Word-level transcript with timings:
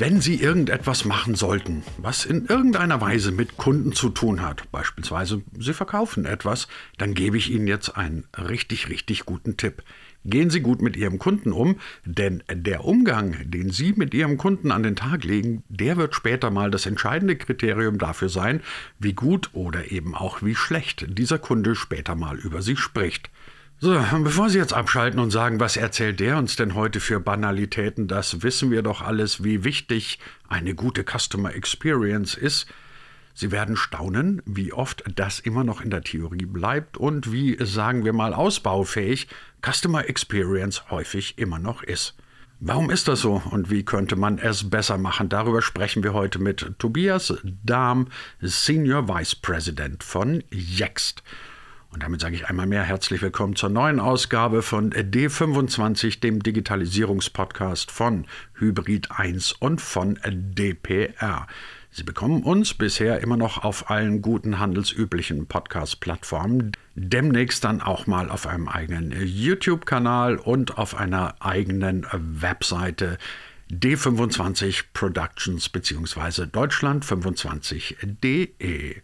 Wenn 0.00 0.22
Sie 0.22 0.36
irgendetwas 0.36 1.04
machen 1.04 1.34
sollten, 1.34 1.82
was 1.98 2.24
in 2.24 2.46
irgendeiner 2.46 3.02
Weise 3.02 3.32
mit 3.32 3.58
Kunden 3.58 3.92
zu 3.92 4.08
tun 4.08 4.40
hat, 4.40 4.62
beispielsweise 4.72 5.42
Sie 5.58 5.74
verkaufen 5.74 6.24
etwas, 6.24 6.68
dann 6.96 7.12
gebe 7.12 7.36
ich 7.36 7.50
Ihnen 7.50 7.66
jetzt 7.66 7.98
einen 7.98 8.24
richtig, 8.38 8.88
richtig 8.88 9.26
guten 9.26 9.58
Tipp. 9.58 9.82
Gehen 10.24 10.48
Sie 10.48 10.62
gut 10.62 10.80
mit 10.80 10.96
Ihrem 10.96 11.18
Kunden 11.18 11.52
um, 11.52 11.78
denn 12.06 12.42
der 12.50 12.86
Umgang, 12.86 13.36
den 13.44 13.68
Sie 13.68 13.92
mit 13.92 14.14
Ihrem 14.14 14.38
Kunden 14.38 14.70
an 14.70 14.84
den 14.84 14.96
Tag 14.96 15.22
legen, 15.22 15.64
der 15.68 15.98
wird 15.98 16.14
später 16.14 16.50
mal 16.50 16.70
das 16.70 16.86
entscheidende 16.86 17.36
Kriterium 17.36 17.98
dafür 17.98 18.30
sein, 18.30 18.62
wie 18.98 19.12
gut 19.12 19.50
oder 19.52 19.92
eben 19.92 20.14
auch 20.14 20.40
wie 20.40 20.54
schlecht 20.54 21.18
dieser 21.18 21.38
Kunde 21.38 21.74
später 21.74 22.14
mal 22.14 22.38
über 22.38 22.62
Sie 22.62 22.78
spricht. 22.78 23.28
So, 23.82 23.98
bevor 24.22 24.50
Sie 24.50 24.58
jetzt 24.58 24.74
abschalten 24.74 25.18
und 25.18 25.30
sagen, 25.30 25.58
was 25.58 25.78
erzählt 25.78 26.20
der 26.20 26.36
uns 26.36 26.54
denn 26.54 26.74
heute 26.74 27.00
für 27.00 27.18
Banalitäten, 27.18 28.08
das 28.08 28.42
wissen 28.42 28.70
wir 28.70 28.82
doch 28.82 29.00
alles, 29.00 29.42
wie 29.42 29.64
wichtig 29.64 30.18
eine 30.50 30.74
gute 30.74 31.02
Customer 31.02 31.54
Experience 31.54 32.34
ist. 32.34 32.66
Sie 33.32 33.50
werden 33.50 33.76
staunen, 33.76 34.42
wie 34.44 34.74
oft 34.74 35.04
das 35.16 35.40
immer 35.40 35.64
noch 35.64 35.80
in 35.80 35.88
der 35.88 36.02
Theorie 36.02 36.44
bleibt 36.44 36.98
und 36.98 37.32
wie, 37.32 37.56
sagen 37.58 38.04
wir 38.04 38.12
mal, 38.12 38.34
ausbaufähig 38.34 39.28
Customer 39.64 40.06
Experience 40.06 40.90
häufig 40.90 41.38
immer 41.38 41.58
noch 41.58 41.82
ist. 41.82 42.16
Warum 42.58 42.90
ist 42.90 43.08
das 43.08 43.20
so 43.20 43.40
und 43.50 43.70
wie 43.70 43.86
könnte 43.86 44.14
man 44.14 44.36
es 44.38 44.68
besser 44.68 44.98
machen? 44.98 45.30
Darüber 45.30 45.62
sprechen 45.62 46.02
wir 46.02 46.12
heute 46.12 46.38
mit 46.38 46.74
Tobias 46.78 47.32
Dahm, 47.64 48.08
Senior 48.42 49.08
Vice 49.08 49.36
President 49.36 50.04
von 50.04 50.44
Jext. 50.50 51.22
Und 51.92 52.04
damit 52.04 52.20
sage 52.20 52.36
ich 52.36 52.48
einmal 52.48 52.66
mehr 52.66 52.84
herzlich 52.84 53.20
willkommen 53.20 53.56
zur 53.56 53.68
neuen 53.68 53.98
Ausgabe 53.98 54.62
von 54.62 54.92
D25, 54.92 56.20
dem 56.20 56.40
Digitalisierungspodcast 56.40 57.90
von 57.90 58.28
Hybrid 58.54 59.10
1 59.10 59.50
und 59.52 59.80
von 59.80 60.16
DPR. 60.24 61.48
Sie 61.90 62.04
bekommen 62.04 62.44
uns 62.44 62.74
bisher 62.74 63.20
immer 63.20 63.36
noch 63.36 63.64
auf 63.64 63.90
allen 63.90 64.22
guten 64.22 64.60
handelsüblichen 64.60 65.46
Podcast-Plattformen, 65.46 66.70
demnächst 66.94 67.64
dann 67.64 67.80
auch 67.80 68.06
mal 68.06 68.30
auf 68.30 68.46
einem 68.46 68.68
eigenen 68.68 69.12
YouTube-Kanal 69.26 70.36
und 70.36 70.78
auf 70.78 70.94
einer 70.94 71.34
eigenen 71.40 72.06
Webseite 72.12 73.18
D25 73.72 74.84
Productions 74.92 75.68
bzw. 75.68 76.44
Deutschland25.de. 76.44 79.02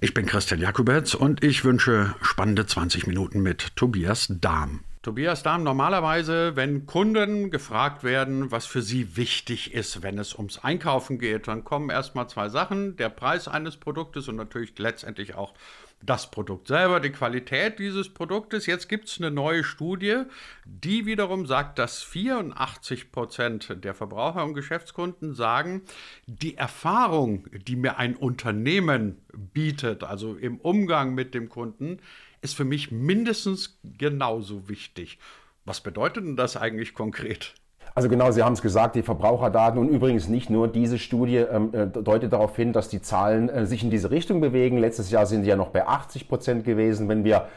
Ich 0.00 0.12
bin 0.12 0.26
Christian 0.26 0.60
Jakubetz 0.60 1.14
und 1.14 1.44
ich 1.44 1.64
wünsche 1.64 2.14
spannende 2.20 2.66
20 2.66 3.06
Minuten 3.06 3.40
mit 3.40 3.76
Tobias 3.76 4.26
Dahm. 4.28 4.80
Tobias 5.04 5.42
Dahm, 5.42 5.64
normalerweise, 5.64 6.56
wenn 6.56 6.86
Kunden 6.86 7.50
gefragt 7.50 8.04
werden, 8.04 8.50
was 8.50 8.64
für 8.64 8.80
sie 8.80 9.18
wichtig 9.18 9.74
ist, 9.74 10.02
wenn 10.02 10.16
es 10.16 10.34
ums 10.34 10.64
Einkaufen 10.64 11.18
geht, 11.18 11.46
dann 11.46 11.62
kommen 11.62 11.90
erstmal 11.90 12.26
zwei 12.26 12.48
Sachen, 12.48 12.96
der 12.96 13.10
Preis 13.10 13.46
eines 13.46 13.76
Produktes 13.76 14.28
und 14.28 14.36
natürlich 14.36 14.72
letztendlich 14.78 15.34
auch 15.34 15.52
das 16.00 16.30
Produkt 16.30 16.68
selber, 16.68 17.00
die 17.00 17.10
Qualität 17.10 17.78
dieses 17.78 18.08
Produktes. 18.08 18.64
Jetzt 18.64 18.88
gibt 18.88 19.08
es 19.08 19.18
eine 19.18 19.30
neue 19.30 19.62
Studie, 19.62 20.22
die 20.64 21.04
wiederum 21.04 21.44
sagt, 21.44 21.78
dass 21.78 22.02
84 22.02 23.12
Prozent 23.12 23.84
der 23.84 23.92
Verbraucher 23.92 24.42
und 24.42 24.54
Geschäftskunden 24.54 25.34
sagen, 25.34 25.82
die 26.26 26.56
Erfahrung, 26.56 27.46
die 27.52 27.76
mir 27.76 27.98
ein 27.98 28.16
Unternehmen 28.16 29.18
bietet, 29.34 30.02
also 30.02 30.34
im 30.34 30.58
Umgang 30.60 31.14
mit 31.14 31.34
dem 31.34 31.50
Kunden, 31.50 32.00
ist 32.44 32.54
für 32.54 32.64
mich 32.64 32.92
mindestens 32.92 33.80
genauso 33.98 34.68
wichtig. 34.68 35.18
Was 35.64 35.80
bedeutet 35.80 36.24
denn 36.24 36.36
das 36.36 36.56
eigentlich 36.56 36.94
konkret? 36.94 37.54
Also 37.94 38.08
genau, 38.08 38.30
Sie 38.32 38.42
haben 38.42 38.52
es 38.52 38.60
gesagt, 38.60 38.96
die 38.96 39.02
Verbraucherdaten 39.02 39.78
und 39.78 39.88
übrigens 39.88 40.28
nicht 40.28 40.50
nur 40.50 40.68
diese 40.68 40.98
Studie 40.98 41.36
ähm, 41.36 41.70
äh, 41.72 41.86
deutet 41.86 42.32
darauf 42.32 42.54
hin, 42.56 42.72
dass 42.72 42.88
die 42.88 43.00
Zahlen 43.00 43.48
äh, 43.48 43.66
sich 43.66 43.82
in 43.82 43.90
diese 43.90 44.10
Richtung 44.10 44.40
bewegen. 44.40 44.78
Letztes 44.78 45.10
Jahr 45.10 45.26
sind 45.26 45.42
die 45.42 45.48
ja 45.48 45.56
noch 45.56 45.68
bei 45.68 45.86
80 45.86 46.28
Prozent 46.28 46.64
gewesen. 46.64 47.08
Wenn 47.08 47.24
wir 47.24 47.48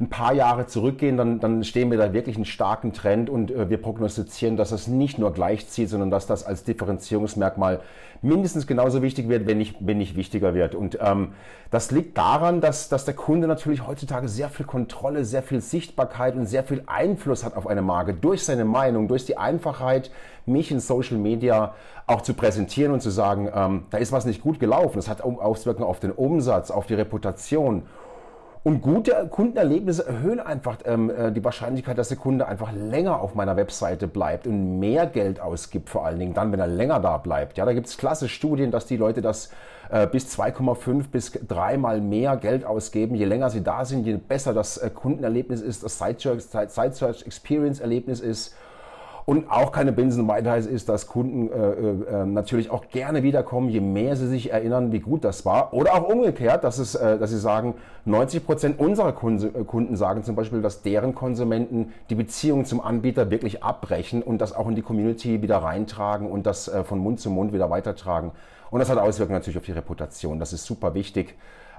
ein 0.00 0.08
paar 0.08 0.32
Jahre 0.32 0.66
zurückgehen, 0.66 1.16
dann, 1.16 1.40
dann 1.40 1.64
stehen 1.64 1.90
wir 1.90 1.98
da 1.98 2.12
wirklich 2.12 2.36
einen 2.36 2.44
starken 2.44 2.92
Trend 2.92 3.30
und 3.30 3.50
äh, 3.50 3.70
wir 3.70 3.80
prognostizieren, 3.80 4.56
dass 4.56 4.70
das 4.70 4.86
nicht 4.86 5.18
nur 5.18 5.32
gleichzieht, 5.32 5.88
sondern 5.88 6.10
dass 6.10 6.26
das 6.26 6.44
als 6.44 6.64
Differenzierungsmerkmal 6.64 7.80
mindestens 8.22 8.66
genauso 8.66 9.02
wichtig 9.02 9.28
wird, 9.28 9.46
wenn 9.46 9.58
nicht, 9.58 9.76
wenn 9.80 9.98
nicht 9.98 10.16
wichtiger 10.16 10.54
wird. 10.54 10.74
Und 10.74 10.98
ähm, 11.00 11.32
das 11.70 11.90
liegt 11.90 12.16
daran, 12.18 12.60
dass, 12.60 12.88
dass 12.88 13.04
der 13.04 13.14
Kunde 13.14 13.46
natürlich 13.46 13.86
heutzutage 13.86 14.28
sehr 14.28 14.48
viel 14.48 14.66
Kontrolle, 14.66 15.24
sehr 15.24 15.42
viel 15.42 15.60
Sichtbarkeit 15.60 16.34
und 16.34 16.46
sehr 16.46 16.64
viel 16.64 16.82
Einfluss 16.86 17.44
hat 17.44 17.56
auf 17.56 17.66
eine 17.66 17.82
Marke 17.82 18.14
durch 18.14 18.44
seine 18.44 18.64
Meinung, 18.64 19.08
durch 19.08 19.24
die 19.24 19.36
Einfachheit, 19.36 20.10
mich 20.44 20.70
in 20.70 20.80
Social 20.80 21.18
Media 21.18 21.74
auch 22.06 22.22
zu 22.22 22.34
präsentieren 22.34 22.92
und 22.92 23.00
zu 23.00 23.10
sagen, 23.10 23.50
ähm, 23.52 23.86
da 23.90 23.98
ist 23.98 24.12
was 24.12 24.26
nicht 24.26 24.42
gut 24.42 24.60
gelaufen. 24.60 24.96
Das 24.96 25.08
hat 25.08 25.22
Auswirkungen 25.22 25.88
auf 25.88 26.00
den 26.00 26.12
Umsatz, 26.12 26.70
auf 26.70 26.86
die 26.86 26.94
Reputation. 26.94 27.82
Und 28.66 28.80
gute 28.80 29.28
Kundenerlebnisse 29.30 30.04
erhöhen 30.08 30.40
einfach 30.40 30.78
ähm, 30.86 31.08
äh, 31.08 31.30
die 31.30 31.44
Wahrscheinlichkeit, 31.44 31.96
dass 31.98 32.08
der 32.08 32.16
Kunde 32.16 32.48
einfach 32.48 32.72
länger 32.72 33.20
auf 33.20 33.36
meiner 33.36 33.56
Webseite 33.56 34.08
bleibt 34.08 34.48
und 34.48 34.80
mehr 34.80 35.06
Geld 35.06 35.38
ausgibt, 35.38 35.88
vor 35.88 36.04
allen 36.04 36.18
Dingen 36.18 36.34
dann, 36.34 36.50
wenn 36.50 36.58
er 36.58 36.66
länger 36.66 36.98
da 36.98 37.16
bleibt. 37.18 37.58
Ja, 37.58 37.64
da 37.64 37.74
gibt 37.74 37.86
es 37.86 37.96
klasse 37.96 38.28
Studien, 38.28 38.72
dass 38.72 38.84
die 38.86 38.96
Leute 38.96 39.22
das 39.22 39.52
äh, 39.88 40.08
bis 40.08 40.36
2,5 40.36 41.04
bis 41.12 41.30
dreimal 41.46 42.00
mehr 42.00 42.36
Geld 42.38 42.64
ausgeben. 42.64 43.14
Je 43.14 43.24
länger 43.24 43.50
sie 43.50 43.62
da 43.62 43.84
sind, 43.84 44.04
je 44.04 44.16
besser 44.16 44.52
das 44.52 44.78
äh, 44.78 44.90
Kundenerlebnis 44.90 45.60
ist, 45.60 45.84
das 45.84 45.98
Site-Search 45.98 47.24
Experience 47.24 47.78
Erlebnis 47.78 48.18
ist 48.18 48.56
und 49.26 49.50
auch 49.50 49.72
keine 49.72 49.90
Binsenweisheit 49.90 50.66
ist, 50.66 50.88
dass 50.88 51.08
Kunden 51.08 51.50
äh, 51.50 52.22
äh, 52.22 52.26
natürlich 52.26 52.70
auch 52.70 52.88
gerne 52.88 53.24
wiederkommen, 53.24 53.68
je 53.68 53.80
mehr 53.80 54.14
sie 54.14 54.28
sich 54.28 54.52
erinnern, 54.52 54.92
wie 54.92 55.00
gut 55.00 55.24
das 55.24 55.44
war. 55.44 55.74
Oder 55.74 55.94
auch 55.94 56.08
umgekehrt, 56.08 56.62
dass, 56.62 56.78
es, 56.78 56.94
äh, 56.94 57.18
dass 57.18 57.30
sie 57.30 57.38
sagen, 57.38 57.74
90 58.04 58.46
Prozent 58.46 58.78
unserer 58.78 59.08
äh, 59.08 59.64
Kunden 59.64 59.96
sagen 59.96 60.22
zum 60.22 60.36
Beispiel, 60.36 60.62
dass 60.62 60.82
deren 60.82 61.16
Konsumenten 61.16 61.92
die 62.08 62.14
Beziehung 62.14 62.64
zum 62.66 62.80
Anbieter 62.80 63.28
wirklich 63.28 63.64
abbrechen 63.64 64.22
und 64.22 64.38
das 64.38 64.54
auch 64.54 64.68
in 64.68 64.76
die 64.76 64.82
Community 64.82 65.42
wieder 65.42 65.58
reintragen 65.58 66.30
und 66.30 66.46
das 66.46 66.68
äh, 66.68 66.84
von 66.84 67.00
Mund 67.00 67.18
zu 67.18 67.28
Mund 67.28 67.52
wieder 67.52 67.68
weitertragen. 67.68 68.30
Und 68.70 68.78
das 68.78 68.88
hat 68.88 68.98
Auswirkungen 68.98 69.38
natürlich 69.40 69.58
auf 69.58 69.64
die 69.64 69.72
Reputation. 69.72 70.38
Das 70.38 70.52
ist 70.52 70.64
super 70.64 70.94
wichtig 70.94 71.34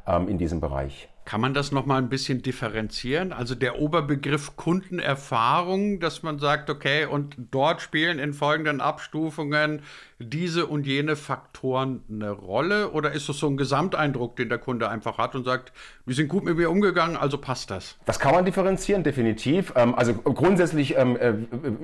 ähm, 0.06 0.28
in 0.28 0.38
diesem 0.38 0.60
Bereich. 0.60 1.08
Kann 1.28 1.42
man 1.42 1.54
das 1.54 1.74
noch 1.74 1.86
mal 1.86 1.98
ein 1.98 2.08
bisschen 2.08 2.42
differenzieren? 2.42 3.34
Also 3.34 3.54
der 3.54 3.82
Oberbegriff 3.82 4.56
Kundenerfahrung, 4.56 6.00
dass 6.00 6.24
man 6.24 6.40
sagt, 6.40 6.70
okay, 6.70 7.06
und 7.06 7.36
dort 7.52 7.82
spielen 7.82 8.18
in 8.18 8.32
folgenden 8.32 8.80
Abstufungen 8.80 9.82
diese 10.20 10.66
und 10.66 10.88
jene 10.88 11.16
Faktoren 11.16 12.02
eine 12.10 12.32
Rolle? 12.32 12.92
Oder 12.92 13.12
ist 13.12 13.30
das 13.30 13.38
so 13.38 13.48
ein 13.48 13.58
Gesamteindruck, 13.58 14.36
den 14.36 14.50
der 14.50 14.58
Kunde 14.58 14.90
einfach 14.90 15.18
hat 15.18 15.36
und 15.36 15.44
sagt, 15.44 15.72
wir 16.06 16.16
sind 16.16 16.28
gut 16.28 16.44
mit 16.44 16.58
mir 16.58 16.72
umgegangen, 16.72 17.18
also 17.18 17.38
passt 17.38 17.70
das? 17.70 17.98
Das 18.06 18.20
kann 18.20 18.34
man 18.34 18.46
differenzieren, 18.46 19.04
definitiv. 19.04 19.74
Ähm, 19.76 19.94
also 19.96 20.14
grundsätzlich 20.14 20.96
ähm, 20.98 21.18
äh, 21.18 21.34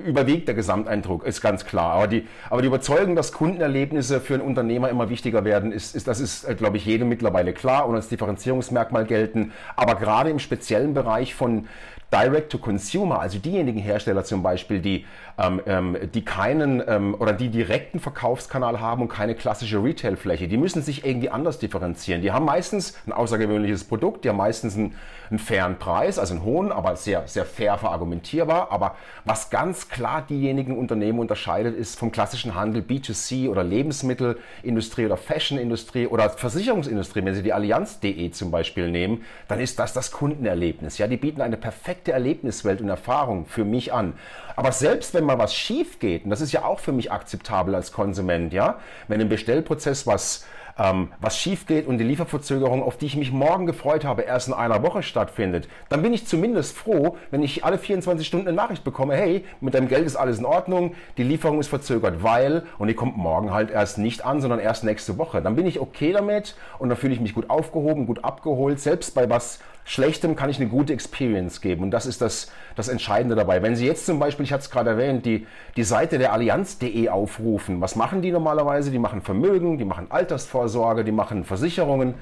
überwiegt 0.04 0.48
der 0.48 0.54
Gesamteindruck, 0.54 1.24
ist 1.24 1.42
ganz 1.42 1.64
klar. 1.64 1.92
Aber 1.92 2.06
die, 2.08 2.26
aber 2.50 2.62
die 2.62 2.68
Überzeugung, 2.68 3.14
dass 3.14 3.32
Kundenerlebnisse 3.32 4.20
für 4.20 4.34
einen 4.34 4.42
Unternehmer 4.42 4.88
immer 4.88 5.10
wichtiger 5.10 5.44
werden, 5.44 5.70
ist, 5.70 5.94
ist 5.94 6.08
das 6.08 6.18
ist, 6.18 6.44
äh, 6.44 6.54
glaube 6.54 6.78
ich, 6.78 6.86
jedem 6.86 7.08
mittlerweile 7.08 7.52
klar 7.52 7.86
und 7.86 7.94
als 7.94 8.08
Differenzierungsmerkmal 8.08 9.04
gelten. 9.04 9.33
Aber 9.76 9.94
gerade 9.96 10.30
im 10.30 10.38
speziellen 10.38 10.94
Bereich 10.94 11.34
von 11.34 11.66
Direct 12.14 12.52
to 12.52 12.58
Consumer, 12.58 13.18
also 13.18 13.38
diejenigen 13.38 13.80
Hersteller 13.80 14.22
zum 14.22 14.42
Beispiel, 14.42 14.78
die, 14.78 15.04
ähm, 15.36 15.60
ähm, 15.66 15.96
die 16.14 16.24
keinen 16.24 16.80
ähm, 16.86 17.16
oder 17.18 17.32
die 17.32 17.48
direkten 17.48 17.98
Verkaufskanal 17.98 18.78
haben 18.78 19.02
und 19.02 19.08
keine 19.08 19.34
klassische 19.34 19.82
Retailfläche, 19.82 20.46
die 20.46 20.56
müssen 20.56 20.80
sich 20.80 21.04
irgendwie 21.04 21.30
anders 21.30 21.58
differenzieren. 21.58 22.22
Die 22.22 22.30
haben 22.30 22.44
meistens 22.44 22.96
ein 23.06 23.12
außergewöhnliches 23.12 23.82
Produkt, 23.82 24.24
die 24.24 24.28
haben 24.28 24.36
meistens 24.36 24.76
einen, 24.76 24.94
einen 25.28 25.40
fairen 25.40 25.76
Preis, 25.80 26.20
also 26.20 26.34
einen 26.34 26.44
hohen, 26.44 26.70
aber 26.70 26.94
sehr, 26.94 27.26
sehr 27.26 27.44
fair 27.44 27.78
verargumentierbar. 27.78 28.70
Aber 28.70 28.94
was 29.24 29.50
ganz 29.50 29.88
klar 29.88 30.22
diejenigen 30.22 30.78
Unternehmen 30.78 31.18
unterscheidet, 31.18 31.76
ist 31.76 31.98
vom 31.98 32.12
klassischen 32.12 32.54
Handel 32.54 32.82
B2C 32.82 33.48
oder 33.48 33.64
Lebensmittelindustrie 33.64 35.06
oder 35.06 35.16
Fashionindustrie 35.16 36.06
oder 36.06 36.30
Versicherungsindustrie. 36.30 37.24
Wenn 37.24 37.34
Sie 37.34 37.42
die 37.42 37.52
Allianz.de 37.52 38.30
zum 38.30 38.52
Beispiel 38.52 38.88
nehmen, 38.88 39.23
dann 39.48 39.60
ist 39.60 39.78
das 39.78 39.92
das 39.92 40.10
Kundenerlebnis. 40.10 40.98
Ja, 40.98 41.06
die 41.06 41.16
bieten 41.16 41.40
eine 41.40 41.56
perfekte 41.56 42.12
Erlebniswelt 42.12 42.80
und 42.80 42.88
Erfahrung 42.88 43.46
für 43.46 43.64
mich 43.64 43.92
an. 43.92 44.14
Aber 44.56 44.72
selbst 44.72 45.14
wenn 45.14 45.24
mal 45.24 45.38
was 45.38 45.54
schief 45.54 45.98
geht, 45.98 46.24
und 46.24 46.30
das 46.30 46.40
ist 46.40 46.52
ja 46.52 46.64
auch 46.64 46.80
für 46.80 46.92
mich 46.92 47.12
akzeptabel 47.12 47.74
als 47.74 47.92
Konsument, 47.92 48.52
ja, 48.52 48.78
wenn 49.08 49.20
im 49.20 49.28
Bestellprozess 49.28 50.06
was 50.06 50.46
ähm, 50.78 51.12
was 51.20 51.38
schief 51.38 51.66
geht 51.66 51.86
und 51.86 51.98
die 51.98 52.04
Lieferverzögerung, 52.04 52.82
auf 52.82 52.96
die 52.96 53.06
ich 53.06 53.16
mich 53.16 53.32
morgen 53.32 53.66
gefreut 53.66 54.04
habe, 54.04 54.22
erst 54.22 54.48
in 54.48 54.54
einer 54.54 54.82
Woche 54.82 55.02
stattfindet, 55.02 55.68
dann 55.88 56.02
bin 56.02 56.12
ich 56.12 56.26
zumindest 56.26 56.76
froh, 56.76 57.16
wenn 57.30 57.42
ich 57.42 57.64
alle 57.64 57.78
24 57.78 58.26
Stunden 58.26 58.48
eine 58.48 58.56
Nachricht 58.56 58.84
bekomme, 58.84 59.14
hey, 59.14 59.44
mit 59.60 59.74
deinem 59.74 59.88
Geld 59.88 60.06
ist 60.06 60.16
alles 60.16 60.38
in 60.38 60.44
Ordnung, 60.44 60.94
die 61.16 61.22
Lieferung 61.22 61.60
ist 61.60 61.68
verzögert, 61.68 62.22
weil, 62.22 62.64
und 62.78 62.88
die 62.88 62.94
kommt 62.94 63.16
morgen 63.16 63.52
halt 63.52 63.70
erst 63.70 63.98
nicht 63.98 64.24
an, 64.24 64.40
sondern 64.40 64.58
erst 64.58 64.84
nächste 64.84 65.18
Woche. 65.18 65.42
Dann 65.42 65.56
bin 65.56 65.66
ich 65.66 65.80
okay 65.80 66.12
damit 66.12 66.56
und 66.78 66.88
dann 66.88 66.98
fühle 66.98 67.14
ich 67.14 67.20
mich 67.20 67.34
gut 67.34 67.50
aufgehoben, 67.50 68.06
gut 68.06 68.24
abgeholt, 68.24 68.80
selbst 68.80 69.14
bei 69.14 69.30
was 69.30 69.60
Schlechtem 69.86 70.34
kann 70.34 70.48
ich 70.48 70.58
eine 70.58 70.68
gute 70.68 70.94
Experience 70.94 71.60
geben. 71.60 71.82
Und 71.82 71.90
das 71.90 72.06
ist 72.06 72.22
das, 72.22 72.50
das 72.74 72.88
Entscheidende 72.88 73.36
dabei. 73.36 73.62
Wenn 73.62 73.76
Sie 73.76 73.86
jetzt 73.86 74.06
zum 74.06 74.18
Beispiel, 74.18 74.44
ich 74.44 74.52
hatte 74.52 74.62
es 74.62 74.70
gerade 74.70 74.90
erwähnt, 74.90 75.26
die, 75.26 75.46
die 75.76 75.84
Seite 75.84 76.16
der 76.18 76.32
Allianz.de 76.32 77.10
aufrufen, 77.10 77.82
was 77.82 77.94
machen 77.94 78.22
die 78.22 78.32
normalerweise? 78.32 78.90
Die 78.90 78.98
machen 78.98 79.20
Vermögen, 79.20 79.76
die 79.76 79.84
machen 79.84 80.06
Altersvorsorge, 80.08 80.63
die 81.04 81.12
machen 81.12 81.44
Versicherungen. 81.44 82.14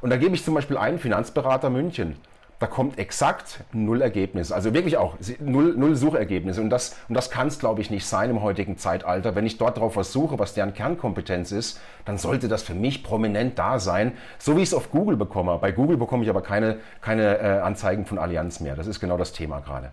Und 0.00 0.10
da 0.10 0.16
gebe 0.16 0.34
ich 0.34 0.44
zum 0.44 0.54
Beispiel 0.54 0.76
einen 0.76 0.98
Finanzberater 0.98 1.70
München 1.70 2.16
da 2.60 2.66
kommt 2.66 2.98
exakt 2.98 3.64
null 3.72 4.02
Ergebnis. 4.02 4.52
Also 4.52 4.74
wirklich 4.74 4.98
auch 4.98 5.16
null, 5.40 5.74
null 5.76 5.96
Suchergebnisse. 5.96 6.60
Und 6.60 6.68
das, 6.68 6.94
und 7.08 7.14
das 7.14 7.30
kann 7.30 7.48
es, 7.48 7.58
glaube 7.58 7.80
ich, 7.80 7.90
nicht 7.90 8.04
sein 8.04 8.28
im 8.28 8.42
heutigen 8.42 8.76
Zeitalter. 8.76 9.34
Wenn 9.34 9.46
ich 9.46 9.56
dort 9.56 9.78
drauf 9.78 9.96
was 9.96 10.12
suche, 10.12 10.38
was 10.38 10.52
deren 10.52 10.74
Kernkompetenz 10.74 11.52
ist, 11.52 11.80
dann 12.04 12.18
sollte 12.18 12.48
das 12.48 12.62
für 12.62 12.74
mich 12.74 13.02
prominent 13.02 13.58
da 13.58 13.78
sein, 13.78 14.12
so 14.38 14.58
wie 14.58 14.60
ich 14.60 14.68
es 14.68 14.74
auf 14.74 14.90
Google 14.90 15.16
bekomme. 15.16 15.56
Bei 15.58 15.72
Google 15.72 15.96
bekomme 15.96 16.22
ich 16.22 16.28
aber 16.28 16.42
keine, 16.42 16.76
keine 17.00 17.38
äh, 17.38 17.60
Anzeigen 17.60 18.04
von 18.04 18.18
Allianz 18.18 18.60
mehr. 18.60 18.76
Das 18.76 18.86
ist 18.86 19.00
genau 19.00 19.16
das 19.16 19.32
Thema 19.32 19.60
gerade. 19.60 19.92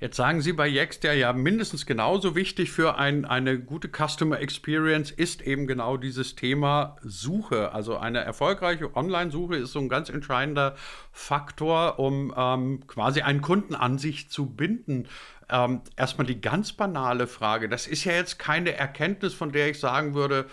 Jetzt 0.00 0.16
sagen 0.16 0.40
Sie 0.40 0.52
bei 0.52 0.68
Yext 0.68 1.04
ja, 1.04 1.12
ja 1.12 1.32
mindestens 1.32 1.86
genauso 1.86 2.34
wichtig 2.34 2.70
für 2.70 2.96
ein, 2.96 3.24
eine 3.24 3.58
gute 3.58 3.88
Customer 3.88 4.38
Experience 4.40 5.10
ist 5.10 5.42
eben 5.42 5.66
genau 5.66 5.96
dieses 5.96 6.34
Thema 6.34 6.96
Suche. 7.02 7.72
Also 7.72 7.96
eine 7.96 8.20
erfolgreiche 8.20 8.94
Online-Suche 8.94 9.56
ist 9.56 9.72
so 9.72 9.78
ein 9.80 9.88
ganz 9.88 10.08
entscheidender 10.08 10.76
Faktor, 11.12 11.98
um 11.98 12.32
ähm, 12.36 12.86
quasi 12.86 13.22
einen 13.22 13.42
Kunden 13.42 13.74
an 13.74 13.98
sich 13.98 14.30
zu 14.30 14.46
binden. 14.46 15.08
Ähm, 15.50 15.80
erstmal 15.96 16.26
die 16.26 16.40
ganz 16.40 16.72
banale 16.72 17.26
Frage, 17.26 17.68
das 17.68 17.86
ist 17.86 18.04
ja 18.04 18.12
jetzt 18.12 18.38
keine 18.38 18.74
Erkenntnis, 18.74 19.32
von 19.32 19.50
der 19.50 19.70
ich 19.70 19.80
sagen 19.80 20.14
würde, 20.14 20.46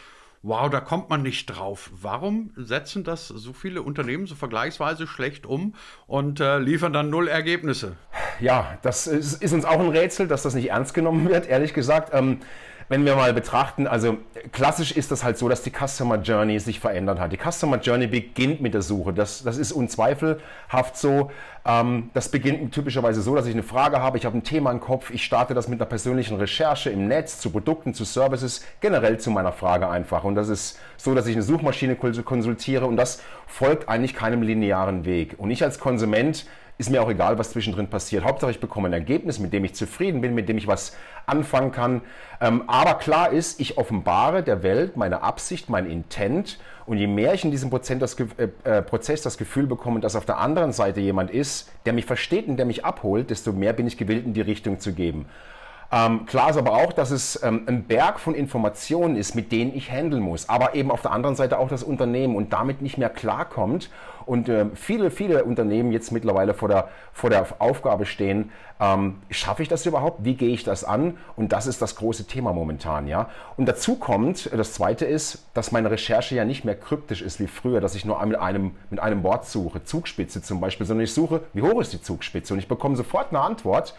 wow, 0.46 0.70
da 0.70 0.80
kommt 0.80 1.10
man 1.10 1.24
nicht 1.24 1.48
drauf. 1.48 1.90
Warum 1.92 2.52
setzen 2.56 3.04
das 3.04 3.28
so 3.28 3.52
viele 3.52 3.82
Unternehmen 3.82 4.28
so 4.28 4.36
vergleichsweise 4.36 5.08
schlecht 5.08 5.46
um 5.46 5.74
und 6.06 6.40
äh, 6.40 6.60
liefern 6.60 6.94
dann 6.94 7.10
null 7.10 7.28
Ergebnisse? 7.28 7.98
Ja, 8.40 8.78
das 8.84 9.08
ist, 9.08 9.42
ist, 9.42 9.54
uns 9.54 9.66
auch 9.66 9.80
ein 9.80 9.90
Rätsel, 9.90 10.28
dass 10.28 10.44
das 10.44 10.54
nicht 10.54 10.70
ernst 10.70 10.94
genommen 10.94 11.28
wird, 11.28 11.48
ehrlich 11.48 11.74
gesagt. 11.74 12.14
Ähm, 12.14 12.42
wenn 12.88 13.06
wir 13.06 13.16
mal 13.16 13.34
betrachten, 13.34 13.88
also 13.88 14.18
klassisch 14.52 14.92
ist 14.92 15.12
das 15.12 15.24
halt 15.24 15.38
so, 15.38 15.50
dass 15.50 15.64
die 15.64 15.72
Customer 15.72 16.18
Journey 16.18 16.60
sich 16.60 16.80
verändert 16.80 17.20
hat. 17.20 17.32
Die 17.32 17.38
Customer 17.38 17.78
Journey 17.78 18.08
beginnt 18.08 18.62
mit 18.62 18.74
der 18.74 18.84
Suche. 18.84 19.14
Das, 19.14 19.44
das 19.44 19.58
ist 19.58 19.72
unzweifelhaft 19.72 20.96
so. 20.96 21.32
Ähm, 21.66 22.12
das 22.14 22.30
beginnt 22.30 22.74
typischerweise 22.74 23.22
so, 23.22 23.36
dass 23.36 23.48
ich 23.48 23.54
eine 23.54 23.64
Frage 23.64 24.02
habe, 24.02 24.18
ich 24.18 24.26
habe 24.26 24.38
ein 24.38 24.44
Thema 24.44 24.72
im 24.72 24.80
Kopf, 24.80 25.10
ich 25.10 25.24
starte 25.24 25.56
das 25.56 25.68
mit 25.68 25.80
einer 25.82 25.90
persönlichen 25.90 26.38
Recherche 26.38 26.92
im 26.92 27.08
Netz 27.08 27.40
zu 27.40 27.50
Produkten, 27.50 27.96
zu 27.96 28.04
Services, 28.04 28.64
generell 28.82 29.20
zu 29.20 29.32
meiner 29.32 29.52
Frage 29.52 29.90
einfach. 29.90 30.24
Und 30.24 30.36
das 30.36 30.50
ist 30.50 30.80
so, 30.98 31.16
dass 31.16 31.26
ich 31.26 31.36
eine 31.36 31.44
Suchmaschine 31.44 31.96
konsultiere 31.96 32.86
und 32.86 32.98
das 32.98 33.22
folgt 33.48 33.90
eigentlich 33.90 34.14
keinem 34.14 34.44
linearen 34.44 35.06
Weg. 35.06 35.36
Und 35.38 35.50
ich 35.50 35.64
als 35.64 35.80
Konsument 35.80 36.46
ist 36.78 36.90
mir 36.90 37.02
auch 37.02 37.10
egal, 37.10 37.38
was 37.38 37.52
zwischendrin 37.52 37.88
passiert. 37.88 38.26
Hauptsache, 38.26 38.52
ich 38.52 38.60
bekomme 38.60 38.90
ein 38.90 38.94
Ergebnis, 38.94 39.40
mit 39.40 39.54
dem 39.54 39.64
ich 39.64 39.76
zufrieden 39.76 40.22
bin, 40.22 40.36
mit 40.36 40.50
dem 40.50 40.58
ich 40.58 40.68
was 40.68 40.96
anfangen 41.26 41.72
kann. 41.72 42.02
Ähm, 42.42 42.64
aber 42.68 42.96
klar 42.96 43.32
ist, 43.32 43.60
ich 43.60 43.78
offenbare 43.78 44.44
der 44.44 44.62
Welt 44.62 44.98
meine 44.98 45.24
Absicht, 45.24 45.70
mein 45.70 45.90
Intent. 45.90 46.60
Und 46.86 46.98
je 46.98 47.08
mehr 47.08 47.34
ich 47.34 47.44
in 47.44 47.52
diesem 47.52 47.72
das, 47.72 48.20
äh, 48.20 48.50
äh, 48.64 48.82
Prozess 48.82 49.22
das 49.22 49.38
Gefühl 49.38 49.68
bekomme, 49.68 50.02
dass 50.02 50.16
auf 50.16 50.26
der 50.26 50.38
anderen 50.38 50.72
Seite 50.72 51.00
jemand 51.00 51.32
ist, 51.32 51.72
der 51.86 51.94
mich 51.94 52.06
versteht 52.06 52.48
und 52.48 52.58
der 52.58 52.66
mich 52.66 52.86
abholt, 52.86 53.30
desto 53.30 53.54
mehr 53.54 53.74
bin 53.74 53.88
ich 53.88 53.98
gewillt, 53.98 54.26
in 54.26 54.34
die 54.34 54.42
Richtung 54.42 54.80
zu 54.80 54.94
geben. 54.94 55.26
Ähm, 55.96 56.26
klar 56.26 56.50
ist 56.50 56.58
aber 56.58 56.74
auch, 56.74 56.92
dass 56.92 57.10
es 57.10 57.42
ähm, 57.42 57.64
ein 57.68 57.86
Berg 57.86 58.20
von 58.20 58.36
Informationen 58.36 59.16
ist, 59.16 59.34
mit 59.34 59.54
denen 59.54 59.74
ich 59.74 59.90
handeln 59.90 60.22
muss, 60.22 60.50
aber 60.50 60.76
eben 60.76 60.92
auf 60.92 61.02
der 61.02 61.12
anderen 61.12 61.38
Seite 61.38 61.58
auch 61.58 61.70
das 61.70 61.84
Unternehmen 61.84 62.36
und 62.36 62.52
damit 62.52 62.82
nicht 62.82 62.98
mehr 62.98 63.10
klarkommt 63.10 63.90
und 64.26 64.50
äh, 64.50 64.66
viele, 64.74 65.10
viele 65.10 65.46
Unternehmen 65.46 65.94
jetzt 65.94 66.12
mittlerweile 66.12 66.54
vor 66.54 66.68
der, 66.68 66.90
vor 67.14 67.30
der 67.30 67.48
Aufgabe 67.60 68.06
stehen, 68.06 68.52
ähm, 68.82 69.22
schaffe 69.30 69.64
ich 69.64 69.70
das 69.70 69.86
überhaupt? 69.86 70.26
Wie 70.26 70.36
gehe 70.36 70.50
ich 70.50 70.66
das 70.66 70.84
an? 70.84 71.18
Und 71.38 71.54
das 71.54 71.66
ist 71.66 71.82
das 71.82 71.96
große 71.96 72.26
Thema 72.26 72.52
momentan, 72.52 73.08
ja. 73.08 73.30
Und 73.56 73.66
dazu 73.68 73.96
kommt, 73.96 74.52
das 74.52 74.74
zweite 74.74 75.06
ist, 75.06 75.46
dass 75.54 75.72
meine 75.72 75.92
Recherche 75.92 76.36
ja 76.36 76.44
nicht 76.44 76.66
mehr 76.66 76.76
kryptisch 76.76 77.22
ist 77.22 77.40
wie 77.40 77.48
früher, 77.48 77.80
dass 77.80 77.96
ich 77.96 78.04
nur 78.04 78.24
mit 78.26 78.38
einem, 78.38 78.72
mit 78.90 79.00
einem 79.00 79.24
Wort 79.24 79.46
suche, 79.46 79.86
Zugspitze 79.86 80.42
zum 80.42 80.60
Beispiel, 80.60 80.86
sondern 80.86 81.06
ich 81.06 81.14
suche, 81.14 81.42
wie 81.54 81.62
hoch 81.62 81.80
ist 81.80 81.94
die 81.94 82.02
Zugspitze? 82.02 82.54
Und 82.54 82.60
ich 82.60 82.68
bekomme 82.68 82.98
sofort 82.98 83.30
eine 83.30 83.40
Antwort 83.40 83.96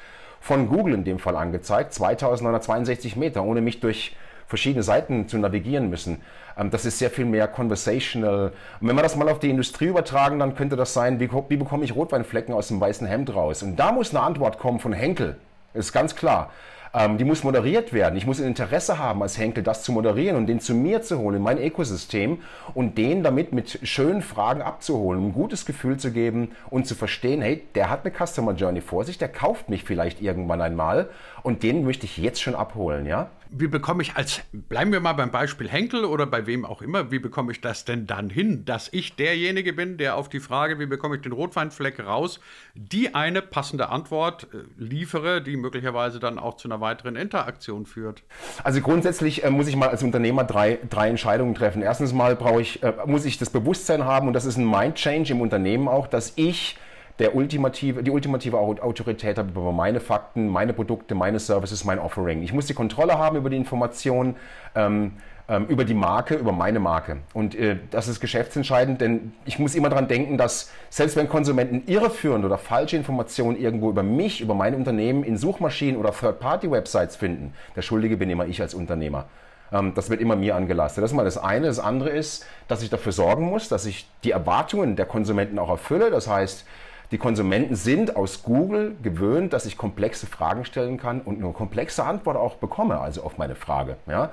von 0.46 0.69
Google 0.69 0.94
in 0.94 1.02
dem 1.02 1.19
Fall 1.19 1.34
angezeigt, 1.34 1.93
2962 1.93 3.16
Meter, 3.16 3.43
ohne 3.43 3.60
mich 3.60 3.81
durch 3.81 4.14
verschiedene 4.46 4.84
Seiten 4.84 5.26
zu 5.26 5.38
navigieren 5.38 5.90
müssen. 5.90 6.22
Ähm, 6.56 6.70
das 6.70 6.84
ist 6.84 7.00
sehr 7.00 7.10
viel 7.10 7.25
mehr 7.25 7.48
conversational. 7.48 8.52
Und 8.81 8.88
wenn 8.88 8.94
wir 8.94 9.02
das 9.02 9.16
mal 9.16 9.28
auf 9.28 9.40
die 9.40 9.50
Industrie 9.50 9.87
übertragen, 9.87 10.38
dann 10.38 10.54
könnte 10.54 10.76
das 10.76 10.94
sein, 10.94 11.19
wie, 11.19 11.28
wie 11.48 11.56
bekomme 11.56 11.84
ich 11.84 11.96
Rotweinflecken 11.96 12.54
aus 12.54 12.69
dem 12.69 12.81
weißen 12.81 13.08
Hemd 13.08 13.34
raus? 13.34 13.64
Und 13.64 13.75
da 13.75 13.90
muss 13.90 14.10
eine 14.14 14.25
Antwort 14.25 14.60
kommen 14.60 14.78
von 14.78 14.93
Henkel. 14.93 15.37
Ist 15.75 15.93
ganz 15.93 16.14
klar. 16.14 16.50
Ähm, 16.94 17.18
die 17.18 17.24
muss 17.24 17.44
moderiert 17.44 17.92
werden. 17.92 18.16
Ich 18.16 18.26
muss 18.26 18.40
ein 18.40 18.46
Interesse 18.46 18.98
haben 18.98 19.22
als 19.22 19.38
Henkel, 19.38 19.62
das 19.62 19.82
zu 19.82 19.92
moderieren 19.92 20.36
und 20.36 20.46
den 20.46 20.60
zu 20.60 20.74
mir 20.74 21.02
zu 21.02 21.18
holen, 21.18 21.36
in 21.36 21.42
mein 21.42 21.58
Ökosystem 21.58 22.38
und 22.74 22.98
den 22.98 23.22
damit 23.22 23.52
mit 23.52 23.80
schönen 23.82 24.22
Fragen 24.22 24.62
abzuholen, 24.62 25.20
um 25.20 25.28
ein 25.28 25.34
gutes 25.34 25.66
Gefühl 25.66 25.96
zu 25.98 26.12
geben 26.12 26.52
und 26.70 26.86
zu 26.86 26.94
verstehen, 26.94 27.42
hey, 27.42 27.62
der 27.74 27.90
hat 27.90 28.04
eine 28.04 28.14
Customer 28.14 28.52
Journey 28.52 28.80
vor 28.80 29.04
sich, 29.04 29.18
der 29.18 29.28
kauft 29.28 29.68
mich 29.68 29.84
vielleicht 29.84 30.22
irgendwann 30.22 30.60
einmal 30.60 31.08
und 31.42 31.62
den 31.62 31.84
möchte 31.84 32.06
ich 32.06 32.16
jetzt 32.16 32.40
schon 32.40 32.54
abholen, 32.54 33.06
ja? 33.06 33.30
Wie 33.50 33.66
bekomme 33.69 34.02
ich 34.02 34.16
als, 34.16 34.40
bleiben 34.52 34.93
wir 34.93 35.00
mal 35.00 35.12
beim 35.12 35.31
Beispiel 35.31 35.69
Henkel 35.69 36.04
oder 36.04 36.26
bei 36.26 36.46
wem 36.46 36.64
auch 36.64 36.82
immer, 36.82 37.10
wie 37.10 37.19
bekomme 37.19 37.52
ich 37.52 37.60
das 37.60 37.84
denn 37.84 38.06
dann 38.06 38.31
hin, 38.31 38.64
dass 38.64 38.88
ich 38.93 39.16
derjenige 39.16 39.72
bin, 39.72 39.96
der 39.98 40.16
auf 40.16 40.28
die 40.28 40.40
Frage, 40.40 40.78
wie 40.78 40.87
bekomme 40.87 41.16
ich 41.16 41.22
den 41.22 41.32
Rotweinfleck 41.32 42.00
raus, 42.00 42.40
die 42.75 43.14
eine 43.14 43.43
passende 43.43 43.88
Antwort 43.88 44.48
äh, 44.52 44.58
liefere, 44.76 45.43
die 45.43 45.56
möglicherweise 45.56 46.19
dann 46.19 46.38
auch 46.38 46.56
zu 46.56 46.69
einer 46.69 46.81
weiteren 46.81 47.16
Interaktion 47.16 47.87
führt? 47.87 48.22
Also 48.64 48.81
grundsätzlich 48.81 49.44
äh, 49.44 49.50
muss 49.50 49.69
ich 49.69 49.76
mal 49.76 49.88
als 49.88 50.02
Unternehmer 50.02 50.44
drei, 50.44 50.78
drei 50.88 51.08
Entscheidungen 51.08 51.54
treffen. 51.54 51.82
Erstens 51.82 52.12
mal 52.12 52.37
brauche 52.37 52.60
ich, 52.60 52.82
äh, 52.82 52.94
muss 53.06 53.25
ich 53.25 53.38
das 53.38 53.50
Bewusstsein 53.50 54.04
haben 54.04 54.26
und 54.26 54.32
das 54.32 54.44
ist 54.44 54.56
ein 54.56 54.69
Mind 54.69 54.96
Change 54.96 55.32
im 55.32 55.40
Unternehmen 55.40 55.88
auch, 55.88 56.06
dass 56.06 56.32
ich 56.37 56.76
der 57.18 57.34
ultimative, 57.34 58.02
die 58.02 58.10
ultimative 58.10 58.58
Autorität 58.58 59.38
habe 59.38 59.48
über 59.48 59.72
meine 59.72 60.00
Fakten, 60.00 60.48
meine 60.48 60.72
Produkte, 60.72 61.14
meine 61.14 61.38
Services, 61.38 61.84
mein 61.84 61.98
Offering. 61.98 62.42
Ich 62.42 62.52
muss 62.52 62.66
die 62.66 62.74
Kontrolle 62.74 63.18
haben 63.18 63.36
über 63.36 63.48
die 63.48 63.56
Informationen, 63.56 64.36
ähm, 64.74 65.12
ähm, 65.48 65.66
über 65.66 65.84
die 65.84 65.94
Marke, 65.94 66.34
über 66.34 66.52
meine 66.52 66.80
Marke. 66.80 67.18
Und 67.32 67.54
äh, 67.54 67.76
das 67.90 68.08
ist 68.08 68.20
geschäftsentscheidend, 68.20 69.00
denn 69.00 69.32
ich 69.44 69.58
muss 69.58 69.74
immer 69.74 69.88
daran 69.88 70.08
denken, 70.08 70.36
dass 70.36 70.70
selbst 70.90 71.16
wenn 71.16 71.28
Konsumenten 71.28 71.84
irreführende 71.86 72.46
oder 72.48 72.58
falsche 72.58 72.96
Informationen 72.96 73.56
irgendwo 73.56 73.88
über 73.88 74.02
mich, 74.02 74.40
über 74.40 74.54
mein 74.54 74.74
Unternehmen 74.74 75.22
in 75.22 75.36
Suchmaschinen 75.36 75.96
oder 75.96 76.12
Third-Party-Websites 76.12 77.16
finden, 77.16 77.54
der 77.76 77.82
Schuldige 77.82 78.17
bin 78.17 78.29
immer 78.29 78.46
ich 78.46 78.60
als 78.60 78.74
Unternehmer. 78.74 79.26
Ähm, 79.72 79.93
das 79.94 80.10
wird 80.10 80.20
immer 80.20 80.36
mir 80.36 80.56
angelastet. 80.56 81.02
Das 81.02 81.12
ist 81.12 81.17
mal 81.17 81.24
das 81.24 81.38
eine. 81.38 81.67
Das 81.67 81.79
andere 81.79 82.10
ist, 82.10 82.44
dass 82.69 82.82
ich 82.82 82.91
dafür 82.91 83.12
sorgen 83.12 83.46
muss, 83.46 83.69
dass 83.69 83.86
ich 83.86 84.08
die 84.24 84.32
Erwartungen 84.32 84.96
der 84.96 85.06
Konsumenten 85.06 85.58
auch 85.58 85.70
erfülle. 85.70 86.10
Das 86.10 86.29
heißt, 86.29 86.67
die 87.10 87.19
Konsumenten 87.19 87.77
sind 87.77 88.17
aus 88.17 88.43
Google 88.43 88.96
gewöhnt, 89.03 89.53
dass 89.53 89.67
ich 89.67 89.77
komplexe 89.77 90.27
Fragen 90.27 90.65
stellen 90.65 90.98
kann 90.98 91.20
und 91.20 91.43
eine 91.43 91.53
komplexe 91.53 92.05
Antwort 92.05 92.36
auch 92.36 92.56
bekomme, 92.56 93.01
also 93.01 93.22
auf 93.22 93.39
meine 93.39 93.55
Frage. 93.55 93.96
Ja? 94.06 94.31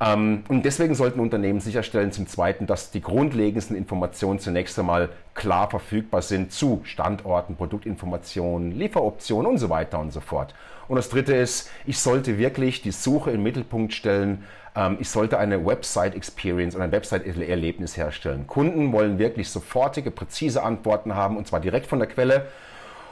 Ähm, 0.00 0.44
und 0.48 0.64
deswegen 0.64 0.94
sollten 0.94 1.20
Unternehmen 1.20 1.60
sicherstellen, 1.60 2.12
zum 2.12 2.26
Zweiten, 2.26 2.66
dass 2.66 2.90
die 2.90 3.00
grundlegendsten 3.00 3.76
Informationen 3.76 4.38
zunächst 4.38 4.78
einmal 4.78 5.08
klar 5.34 5.68
verfügbar 5.70 6.22
sind 6.22 6.52
zu 6.52 6.80
Standorten, 6.84 7.56
Produktinformationen, 7.56 8.72
Lieferoptionen 8.72 9.50
und 9.50 9.58
so 9.58 9.70
weiter 9.70 9.98
und 9.98 10.12
so 10.12 10.20
fort. 10.20 10.54
Und 10.86 10.96
das 10.96 11.08
Dritte 11.08 11.34
ist, 11.34 11.70
ich 11.84 11.98
sollte 11.98 12.38
wirklich 12.38 12.80
die 12.80 12.92
Suche 12.92 13.32
im 13.32 13.42
Mittelpunkt 13.42 13.92
stellen. 13.92 14.44
Ähm, 14.76 14.98
ich 15.00 15.10
sollte 15.10 15.38
eine 15.38 15.66
Website-Experience 15.66 16.76
und 16.76 16.82
ein 16.82 16.92
Website-Erlebnis 16.92 17.96
herstellen. 17.96 18.46
Kunden 18.46 18.92
wollen 18.92 19.18
wirklich 19.18 19.50
sofortige, 19.50 20.10
präzise 20.10 20.62
Antworten 20.62 21.14
haben 21.14 21.36
und 21.36 21.46
zwar 21.46 21.60
direkt 21.60 21.86
von 21.86 21.98
der 21.98 22.08
Quelle. 22.08 22.46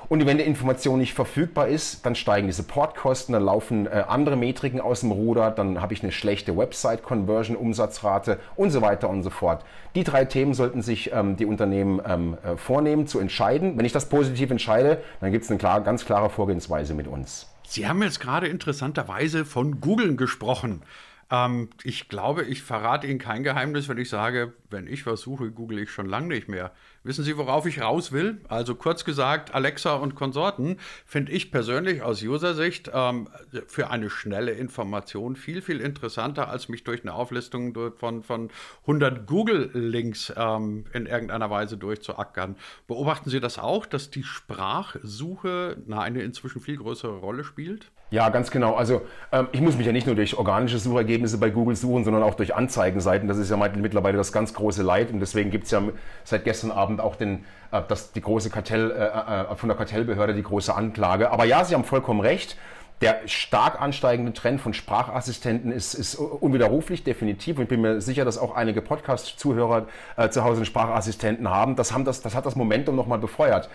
Und 0.08 0.24
wenn 0.24 0.38
die 0.38 0.44
Information 0.44 0.98
nicht 1.00 1.14
verfügbar 1.14 1.68
ist, 1.68 2.06
dann 2.06 2.14
steigen 2.14 2.46
die 2.46 2.52
Supportkosten, 2.52 3.32
dann 3.32 3.44
laufen 3.44 3.86
äh, 3.86 4.04
andere 4.06 4.36
Metriken 4.36 4.80
aus 4.80 5.00
dem 5.00 5.10
Ruder, 5.10 5.50
dann 5.50 5.80
habe 5.80 5.94
ich 5.94 6.02
eine 6.02 6.12
schlechte 6.12 6.56
Website-Conversion, 6.56 7.56
Umsatzrate 7.56 8.38
und 8.54 8.70
so 8.70 8.82
weiter 8.82 9.08
und 9.08 9.22
so 9.22 9.30
fort. 9.30 9.64
Die 9.96 10.04
drei 10.04 10.24
Themen 10.24 10.54
sollten 10.54 10.82
sich 10.82 11.12
ähm, 11.12 11.36
die 11.36 11.46
Unternehmen 11.46 12.00
ähm, 12.06 12.36
äh, 12.44 12.56
vornehmen, 12.56 13.06
zu 13.06 13.18
entscheiden. 13.18 13.76
Wenn 13.76 13.84
ich 13.84 13.92
das 13.92 14.08
positiv 14.08 14.50
entscheide, 14.50 15.02
dann 15.20 15.32
gibt 15.32 15.44
es 15.44 15.50
eine 15.50 15.58
klar, 15.58 15.80
ganz 15.80 16.04
klare 16.04 16.30
Vorgehensweise 16.30 16.94
mit 16.94 17.08
uns. 17.08 17.48
Sie 17.66 17.88
haben 17.88 18.02
jetzt 18.02 18.20
gerade 18.20 18.46
interessanterweise 18.46 19.44
von 19.44 19.80
Google 19.80 20.14
gesprochen. 20.16 20.82
Ähm, 21.30 21.70
ich 21.82 22.08
glaube, 22.08 22.44
ich 22.44 22.62
verrate 22.62 23.06
Ihnen 23.06 23.18
kein 23.18 23.42
Geheimnis, 23.42 23.88
wenn 23.88 23.98
ich 23.98 24.08
sage, 24.08 24.52
wenn 24.70 24.86
ich 24.86 25.06
was 25.06 25.20
suche, 25.20 25.50
google 25.50 25.80
ich 25.80 25.90
schon 25.90 26.06
lange 26.06 26.28
nicht 26.28 26.48
mehr. 26.48 26.70
Wissen 27.06 27.22
Sie, 27.22 27.38
worauf 27.38 27.66
ich 27.66 27.80
raus 27.80 28.10
will? 28.10 28.40
Also 28.48 28.74
kurz 28.74 29.04
gesagt, 29.04 29.54
Alexa 29.54 29.94
und 29.94 30.16
Konsorten 30.16 30.78
finde 31.04 31.30
ich 31.30 31.52
persönlich 31.52 32.02
aus 32.02 32.20
User-Sicht 32.20 32.90
ähm, 32.92 33.28
für 33.68 33.90
eine 33.90 34.10
schnelle 34.10 34.50
Information 34.50 35.36
viel, 35.36 35.62
viel 35.62 35.80
interessanter, 35.80 36.48
als 36.48 36.68
mich 36.68 36.82
durch 36.82 37.02
eine 37.02 37.14
Auflistung 37.14 37.76
von, 37.96 38.24
von 38.24 38.50
100 38.82 39.24
Google-Links 39.24 40.32
ähm, 40.36 40.86
in 40.92 41.06
irgendeiner 41.06 41.48
Weise 41.48 41.76
durchzuackern. 41.76 42.56
Beobachten 42.88 43.30
Sie 43.30 43.38
das 43.38 43.60
auch, 43.60 43.86
dass 43.86 44.10
die 44.10 44.24
Sprachsuche 44.24 45.76
eine 45.88 46.22
inzwischen 46.22 46.60
viel 46.60 46.76
größere 46.76 47.18
Rolle 47.18 47.44
spielt? 47.44 47.92
Ja, 48.10 48.28
ganz 48.28 48.52
genau. 48.52 48.74
Also 48.74 49.02
ähm, 49.32 49.48
ich 49.50 49.60
muss 49.60 49.76
mich 49.76 49.86
ja 49.86 49.92
nicht 49.92 50.06
nur 50.06 50.14
durch 50.14 50.38
organische 50.38 50.78
Suchergebnisse 50.78 51.38
bei 51.38 51.50
Google 51.50 51.74
suchen, 51.74 52.04
sondern 52.04 52.22
auch 52.22 52.34
durch 52.34 52.54
Anzeigenseiten. 52.54 53.26
Das 53.26 53.36
ist 53.36 53.50
ja 53.50 53.56
mittlerweile 53.56 54.16
das 54.16 54.30
ganz 54.32 54.54
große 54.54 54.84
Leid 54.84 55.10
und 55.10 55.18
deswegen 55.18 55.50
gibt 55.50 55.64
es 55.64 55.72
ja 55.72 55.82
seit 56.22 56.44
gestern 56.44 56.70
Abend 56.70 56.95
auch 57.00 57.16
den, 57.16 57.44
äh, 57.70 57.82
das, 57.86 58.12
die 58.12 58.20
große 58.20 58.50
Kartell, 58.50 58.90
äh, 58.90 59.52
äh, 59.52 59.56
von 59.56 59.68
der 59.68 59.76
Kartellbehörde 59.76 60.34
die 60.34 60.42
große 60.42 60.74
Anklage. 60.74 61.30
Aber 61.30 61.44
ja, 61.44 61.64
Sie 61.64 61.74
haben 61.74 61.84
vollkommen 61.84 62.20
recht. 62.20 62.56
Der 63.02 63.20
stark 63.26 63.80
ansteigende 63.80 64.32
Trend 64.32 64.60
von 64.60 64.72
Sprachassistenten 64.72 65.70
ist, 65.70 65.92
ist 65.92 66.14
unwiderruflich, 66.14 67.04
definitiv. 67.04 67.58
Und 67.58 67.64
ich 67.64 67.68
bin 67.68 67.82
mir 67.82 68.00
sicher, 68.00 68.24
dass 68.24 68.38
auch 68.38 68.54
einige 68.54 68.80
Podcast-Zuhörer 68.80 69.86
äh, 70.16 70.30
zu 70.30 70.44
Hause 70.44 70.56
einen 70.56 70.66
Sprachassistenten 70.66 71.50
haben. 71.50 71.76
Das, 71.76 71.92
haben 71.92 72.06
das, 72.06 72.22
das 72.22 72.34
hat 72.34 72.46
das 72.46 72.56
Momentum 72.56 72.96
nochmal 72.96 73.18
befeuert. 73.18 73.68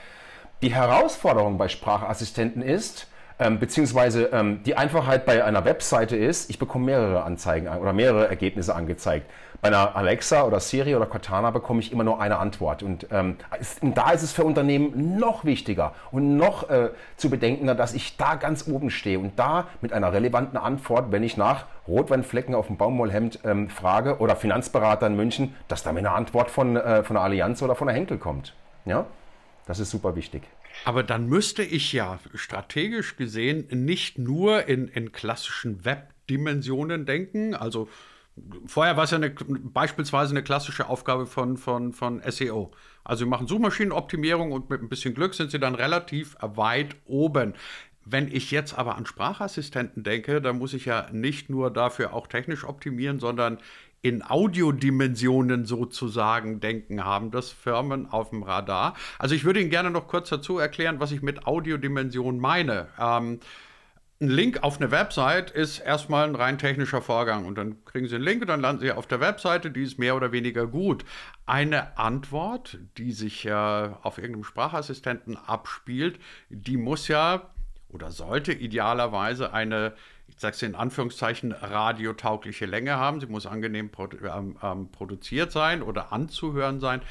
Die 0.63 0.73
Herausforderung 0.73 1.59
bei 1.59 1.67
Sprachassistenten 1.67 2.63
ist, 2.63 3.07
ähm, 3.41 3.59
beziehungsweise 3.59 4.25
ähm, 4.33 4.61
die 4.63 4.75
Einfachheit 4.75 5.25
bei 5.25 5.43
einer 5.43 5.65
Webseite 5.65 6.15
ist, 6.15 6.49
ich 6.49 6.59
bekomme 6.59 6.85
mehrere 6.85 7.23
Anzeigen 7.23 7.67
oder 7.67 7.93
mehrere 7.93 8.27
Ergebnisse 8.27 8.75
angezeigt. 8.75 9.29
Bei 9.61 9.67
einer 9.67 9.95
Alexa 9.95 10.43
oder 10.43 10.59
Siri 10.59 10.95
oder 10.95 11.05
Cortana 11.05 11.51
bekomme 11.51 11.81
ich 11.81 11.91
immer 11.91 12.03
nur 12.03 12.19
eine 12.19 12.39
Antwort. 12.39 12.81
Und, 12.81 13.05
ähm, 13.11 13.37
ist, 13.59 13.79
da 13.81 14.09
ist 14.09 14.23
es 14.23 14.31
für 14.31 14.43
Unternehmen 14.43 15.19
noch 15.19 15.45
wichtiger 15.45 15.93
und 16.11 16.35
noch 16.35 16.67
äh, 16.71 16.89
zu 17.15 17.29
bedenkender, 17.29 17.75
dass 17.75 17.93
ich 17.93 18.17
da 18.17 18.35
ganz 18.35 18.67
oben 18.67 18.89
stehe 18.89 19.19
und 19.19 19.37
da 19.37 19.67
mit 19.81 19.93
einer 19.93 20.11
relevanten 20.13 20.57
Antwort, 20.57 21.11
wenn 21.11 21.21
ich 21.21 21.37
nach 21.37 21.65
Rotweinflecken 21.87 22.55
auf 22.55 22.67
dem 22.67 22.77
Baumwollhemd 22.77 23.39
ähm, 23.43 23.69
frage 23.69 24.17
oder 24.17 24.35
Finanzberater 24.35 25.05
in 25.05 25.15
München, 25.15 25.55
dass 25.67 25.83
da 25.83 25.93
mir 25.93 25.99
eine 25.99 26.11
Antwort 26.11 26.49
von, 26.49 26.75
äh, 26.75 27.03
von 27.03 27.13
der 27.13 27.23
Allianz 27.23 27.61
oder 27.61 27.75
von 27.75 27.85
der 27.85 27.95
Henkel 27.95 28.17
kommt. 28.17 28.55
Ja? 28.85 29.05
Das 29.67 29.79
ist 29.79 29.91
super 29.91 30.15
wichtig. 30.15 30.41
Aber 30.85 31.03
dann 31.03 31.27
müsste 31.27 31.61
ich 31.61 31.93
ja 31.93 32.17
strategisch 32.33 33.15
gesehen 33.15 33.67
nicht 33.69 34.17
nur 34.17 34.65
in, 34.67 34.87
in 34.87 35.11
klassischen 35.11 35.85
Webdimensionen 35.85 37.05
denken. 37.05 37.53
Also 37.53 37.87
vorher 38.65 38.97
war 38.97 39.03
es 39.03 39.11
ja 39.11 39.17
eine, 39.17 39.29
beispielsweise 39.29 40.31
eine 40.31 40.43
klassische 40.43 40.87
Aufgabe 40.87 41.25
von, 41.25 41.57
von, 41.57 41.93
von 41.93 42.21
SEO. 42.25 42.71
Also 43.03 43.25
wir 43.25 43.29
machen 43.29 43.47
Suchmaschinenoptimierung 43.47 44.51
und 44.51 44.69
mit 44.69 44.81
ein 44.81 44.89
bisschen 44.89 45.13
Glück 45.13 45.33
sind 45.33 45.51
sie 45.51 45.59
dann 45.59 45.75
relativ 45.75 46.35
weit 46.41 46.95
oben. 47.05 47.53
Wenn 48.03 48.27
ich 48.27 48.51
jetzt 48.51 48.77
aber 48.77 48.95
an 48.95 49.05
Sprachassistenten 49.05 50.03
denke, 50.03 50.41
dann 50.41 50.57
muss 50.57 50.73
ich 50.73 50.85
ja 50.85 51.07
nicht 51.11 51.49
nur 51.49 51.71
dafür 51.71 52.13
auch 52.13 52.27
technisch 52.27 52.63
optimieren, 52.63 53.19
sondern 53.19 53.59
in 54.01 54.23
Audiodimensionen 54.23 55.65
sozusagen 55.65 56.59
denken, 56.59 57.05
haben 57.05 57.29
das 57.29 57.51
Firmen 57.51 58.11
auf 58.11 58.31
dem 58.31 58.41
Radar. 58.41 58.95
Also 59.19 59.35
ich 59.35 59.45
würde 59.45 59.59
Ihnen 59.61 59.69
gerne 59.69 59.91
noch 59.91 60.07
kurz 60.07 60.29
dazu 60.29 60.57
erklären, 60.57 60.99
was 60.99 61.11
ich 61.11 61.21
mit 61.21 61.45
Audiodimension 61.45 62.39
meine. 62.39 62.87
Ähm, 62.99 63.39
ein 64.21 64.29
Link 64.29 64.61
auf 64.61 64.79
eine 64.79 64.91
Website 64.91 65.49
ist 65.49 65.79
erstmal 65.79 66.27
ein 66.27 66.35
rein 66.35 66.59
technischer 66.59 67.01
Vorgang 67.01 67.45
und 67.45 67.55
dann 67.57 67.83
kriegen 67.85 68.07
Sie 68.07 68.15
einen 68.15 68.23
Link 68.23 68.41
und 68.41 68.47
dann 68.49 68.61
landen 68.61 68.81
Sie 68.81 68.91
auf 68.91 69.07
der 69.07 69.19
Webseite, 69.19 69.71
die 69.71 69.81
ist 69.81 69.97
mehr 69.97 70.15
oder 70.15 70.31
weniger 70.31 70.67
gut. 70.67 71.03
Eine 71.47 71.97
Antwort, 71.97 72.77
die 72.97 73.11
sich 73.13 73.45
äh, 73.45 73.51
auf 73.51 74.19
irgendeinem 74.19 74.43
Sprachassistenten 74.43 75.37
abspielt, 75.37 76.19
die 76.49 76.77
muss 76.77 77.07
ja 77.07 77.49
oder 77.89 78.11
sollte 78.11 78.53
idealerweise 78.53 79.53
eine 79.53 79.93
ich 80.27 80.39
sage 80.39 80.55
es 80.55 80.61
in 80.61 80.75
Anführungszeichen, 80.75 81.51
radiotaugliche 81.51 82.65
Länge 82.65 82.95
haben. 82.95 83.19
Sie 83.19 83.27
muss 83.27 83.45
angenehm 83.45 83.89
produ 83.89 84.17
ähm, 84.25 84.57
ähm, 84.63 84.89
produziert 84.91 85.51
sein 85.51 85.81
oder 85.81 86.13
anzuhören 86.13 86.79
sein. 86.79 87.01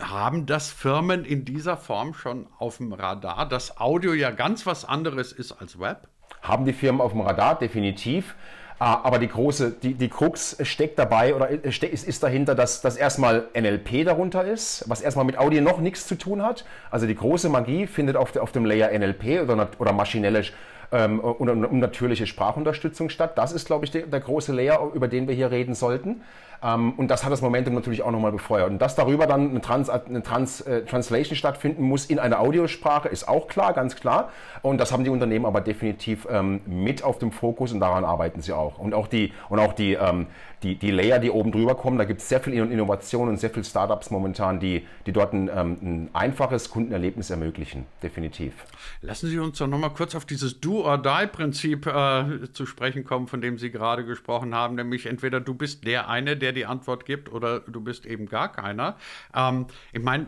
Haben 0.00 0.46
das 0.46 0.70
Firmen 0.70 1.24
in 1.24 1.44
dieser 1.44 1.76
Form 1.76 2.14
schon 2.14 2.46
auf 2.58 2.78
dem 2.78 2.92
Radar, 2.92 3.48
dass 3.48 3.78
Audio 3.78 4.12
ja 4.12 4.30
ganz 4.30 4.66
was 4.66 4.84
anderes 4.84 5.32
ist 5.32 5.52
als 5.52 5.78
Web? 5.78 6.08
Haben 6.42 6.64
die 6.64 6.72
Firmen 6.72 7.00
auf 7.00 7.12
dem 7.12 7.20
Radar, 7.20 7.58
definitiv. 7.58 8.34
Ah, 8.80 9.00
aber 9.04 9.20
die 9.20 9.28
große, 9.28 9.70
die, 9.70 9.94
die 9.94 10.08
Krux 10.08 10.56
steckt 10.62 10.98
dabei 10.98 11.34
oder 11.34 11.48
ist, 11.48 11.84
ist 11.84 12.22
dahinter, 12.24 12.56
dass, 12.56 12.80
dass 12.80 12.96
erstmal 12.96 13.48
NLP 13.54 14.04
darunter 14.04 14.44
ist, 14.44 14.84
was 14.88 15.00
erstmal 15.00 15.24
mit 15.24 15.38
Audio 15.38 15.62
noch 15.62 15.78
nichts 15.78 16.08
zu 16.08 16.16
tun 16.16 16.42
hat. 16.42 16.64
Also 16.90 17.06
die 17.06 17.14
große 17.14 17.48
Magie 17.48 17.86
findet 17.86 18.16
auf, 18.16 18.32
der, 18.32 18.42
auf 18.42 18.50
dem 18.50 18.64
Layer 18.64 18.90
NLP 18.98 19.42
oder, 19.42 19.68
oder 19.78 19.92
maschinelle 19.92 20.42
ähm, 20.94 21.18
und, 21.20 21.48
und 21.48 21.80
natürliche 21.80 22.26
Sprachunterstützung 22.26 23.10
statt. 23.10 23.36
Das 23.36 23.52
ist, 23.52 23.66
glaube 23.66 23.84
ich, 23.84 23.90
der, 23.90 24.06
der 24.06 24.20
große 24.20 24.52
Layer, 24.52 24.80
über 24.94 25.08
den 25.08 25.26
wir 25.26 25.34
hier 25.34 25.50
reden 25.50 25.74
sollten. 25.74 26.22
Ähm, 26.62 26.92
und 26.96 27.08
das 27.08 27.24
hat 27.24 27.32
das 27.32 27.42
Momentum 27.42 27.74
natürlich 27.74 28.02
auch 28.02 28.12
nochmal 28.12 28.32
befeuert. 28.32 28.70
Und 28.70 28.78
dass 28.78 28.94
darüber 28.94 29.26
dann 29.26 29.50
eine, 29.50 29.60
Trans, 29.60 29.90
eine 29.90 30.22
Trans, 30.22 30.60
äh, 30.62 30.84
Translation 30.84 31.36
stattfinden 31.36 31.82
muss 31.82 32.06
in 32.06 32.18
einer 32.18 32.40
Audiosprache, 32.40 33.08
ist 33.08 33.28
auch 33.28 33.48
klar, 33.48 33.74
ganz 33.74 33.96
klar. 33.96 34.30
Und 34.62 34.78
das 34.78 34.92
haben 34.92 35.04
die 35.04 35.10
Unternehmen 35.10 35.44
aber 35.44 35.60
definitiv 35.60 36.26
ähm, 36.30 36.60
mit 36.66 37.02
auf 37.02 37.18
dem 37.18 37.32
Fokus 37.32 37.72
und 37.72 37.80
daran 37.80 38.04
arbeiten 38.04 38.40
sie 38.40 38.52
auch. 38.52 38.78
Und 38.78 38.94
auch 38.94 39.08
die, 39.08 39.32
und 39.48 39.58
auch 39.58 39.72
die, 39.72 39.94
ähm, 39.94 40.28
die, 40.62 40.76
die 40.76 40.90
Layer, 40.90 41.18
die 41.18 41.30
oben 41.30 41.52
drüber 41.52 41.74
kommen, 41.74 41.98
da 41.98 42.04
gibt 42.04 42.22
es 42.22 42.28
sehr 42.28 42.40
viel 42.40 42.54
Innovation 42.54 43.28
und 43.28 43.36
sehr 43.36 43.50
viele 43.50 43.64
Startups 43.64 44.10
momentan, 44.10 44.58
die, 44.58 44.86
die 45.06 45.12
dort 45.12 45.34
ein, 45.34 45.50
ähm, 45.54 45.78
ein 45.82 46.10
einfaches 46.14 46.70
Kundenerlebnis 46.70 47.28
ermöglichen, 47.28 47.84
definitiv. 48.02 48.54
Lassen 49.02 49.28
Sie 49.28 49.38
uns 49.38 49.58
doch 49.58 49.66
nochmal 49.66 49.90
kurz 49.90 50.14
auf 50.14 50.24
dieses 50.24 50.60
Do-or-Die-Prinzip 50.84 51.86
äh, 51.86 52.52
zu 52.52 52.66
sprechen 52.66 53.04
kommen, 53.04 53.26
von 53.26 53.40
dem 53.40 53.58
Sie 53.58 53.70
gerade 53.70 54.04
gesprochen 54.04 54.54
haben, 54.54 54.74
nämlich 54.74 55.06
entweder 55.06 55.40
du 55.40 55.54
bist 55.54 55.86
der 55.86 56.08
eine, 56.08 56.36
der 56.36 56.52
die 56.52 56.66
Antwort 56.66 57.06
gibt, 57.06 57.32
oder 57.32 57.60
du 57.60 57.80
bist 57.80 58.06
eben 58.06 58.26
gar 58.26 58.52
keiner. 58.52 58.96
Ähm, 59.34 59.66
ich 59.92 60.02
meine, 60.02 60.26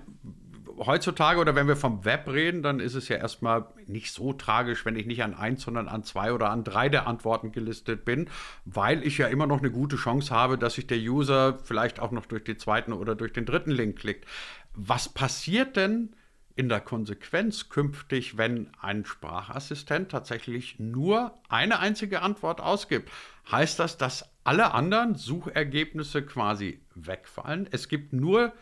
heutzutage 0.78 1.40
oder 1.40 1.54
wenn 1.54 1.68
wir 1.68 1.76
vom 1.76 2.04
Web 2.04 2.28
reden, 2.28 2.62
dann 2.62 2.80
ist 2.80 2.94
es 2.94 3.08
ja 3.08 3.16
erstmal 3.16 3.66
nicht 3.86 4.12
so 4.12 4.32
tragisch, 4.32 4.84
wenn 4.84 4.96
ich 4.96 5.06
nicht 5.06 5.22
an 5.22 5.34
eins, 5.34 5.62
sondern 5.62 5.88
an 5.88 6.02
zwei 6.04 6.32
oder 6.32 6.50
an 6.50 6.64
drei 6.64 6.88
der 6.88 7.06
Antworten 7.06 7.52
gelistet 7.52 8.04
bin, 8.04 8.28
weil 8.64 9.06
ich 9.06 9.18
ja 9.18 9.26
immer 9.26 9.46
noch 9.46 9.58
eine 9.58 9.70
gute 9.70 9.96
Chance 9.96 10.34
habe, 10.34 10.58
dass 10.58 10.74
sich 10.74 10.86
der 10.86 10.98
User 10.98 11.58
vielleicht 11.64 12.00
auch 12.00 12.10
noch 12.10 12.26
durch 12.26 12.44
den 12.44 12.58
zweiten 12.58 12.92
oder 12.92 13.14
durch 13.14 13.32
den 13.32 13.46
dritten 13.46 13.70
Link 13.70 13.98
klickt. 13.98 14.26
Was 14.74 15.08
passiert 15.08 15.76
denn 15.76 16.14
in 16.56 16.68
der 16.68 16.80
Konsequenz 16.80 17.68
künftig, 17.68 18.38
wenn 18.38 18.68
ein 18.80 19.04
Sprachassistent 19.04 20.10
tatsächlich 20.10 20.80
nur 20.80 21.34
eine 21.48 21.78
einzige 21.78 22.22
Antwort 22.22 22.60
ausgibt? 22.60 23.10
Heißt 23.50 23.78
das, 23.78 23.98
dass 23.98 24.28
alle 24.42 24.72
anderen 24.72 25.14
Suchergebnisse 25.14 26.22
quasi 26.22 26.80
wegfallen? 26.94 27.68
Es 27.70 27.88
gibt 27.88 28.12
nur 28.12 28.52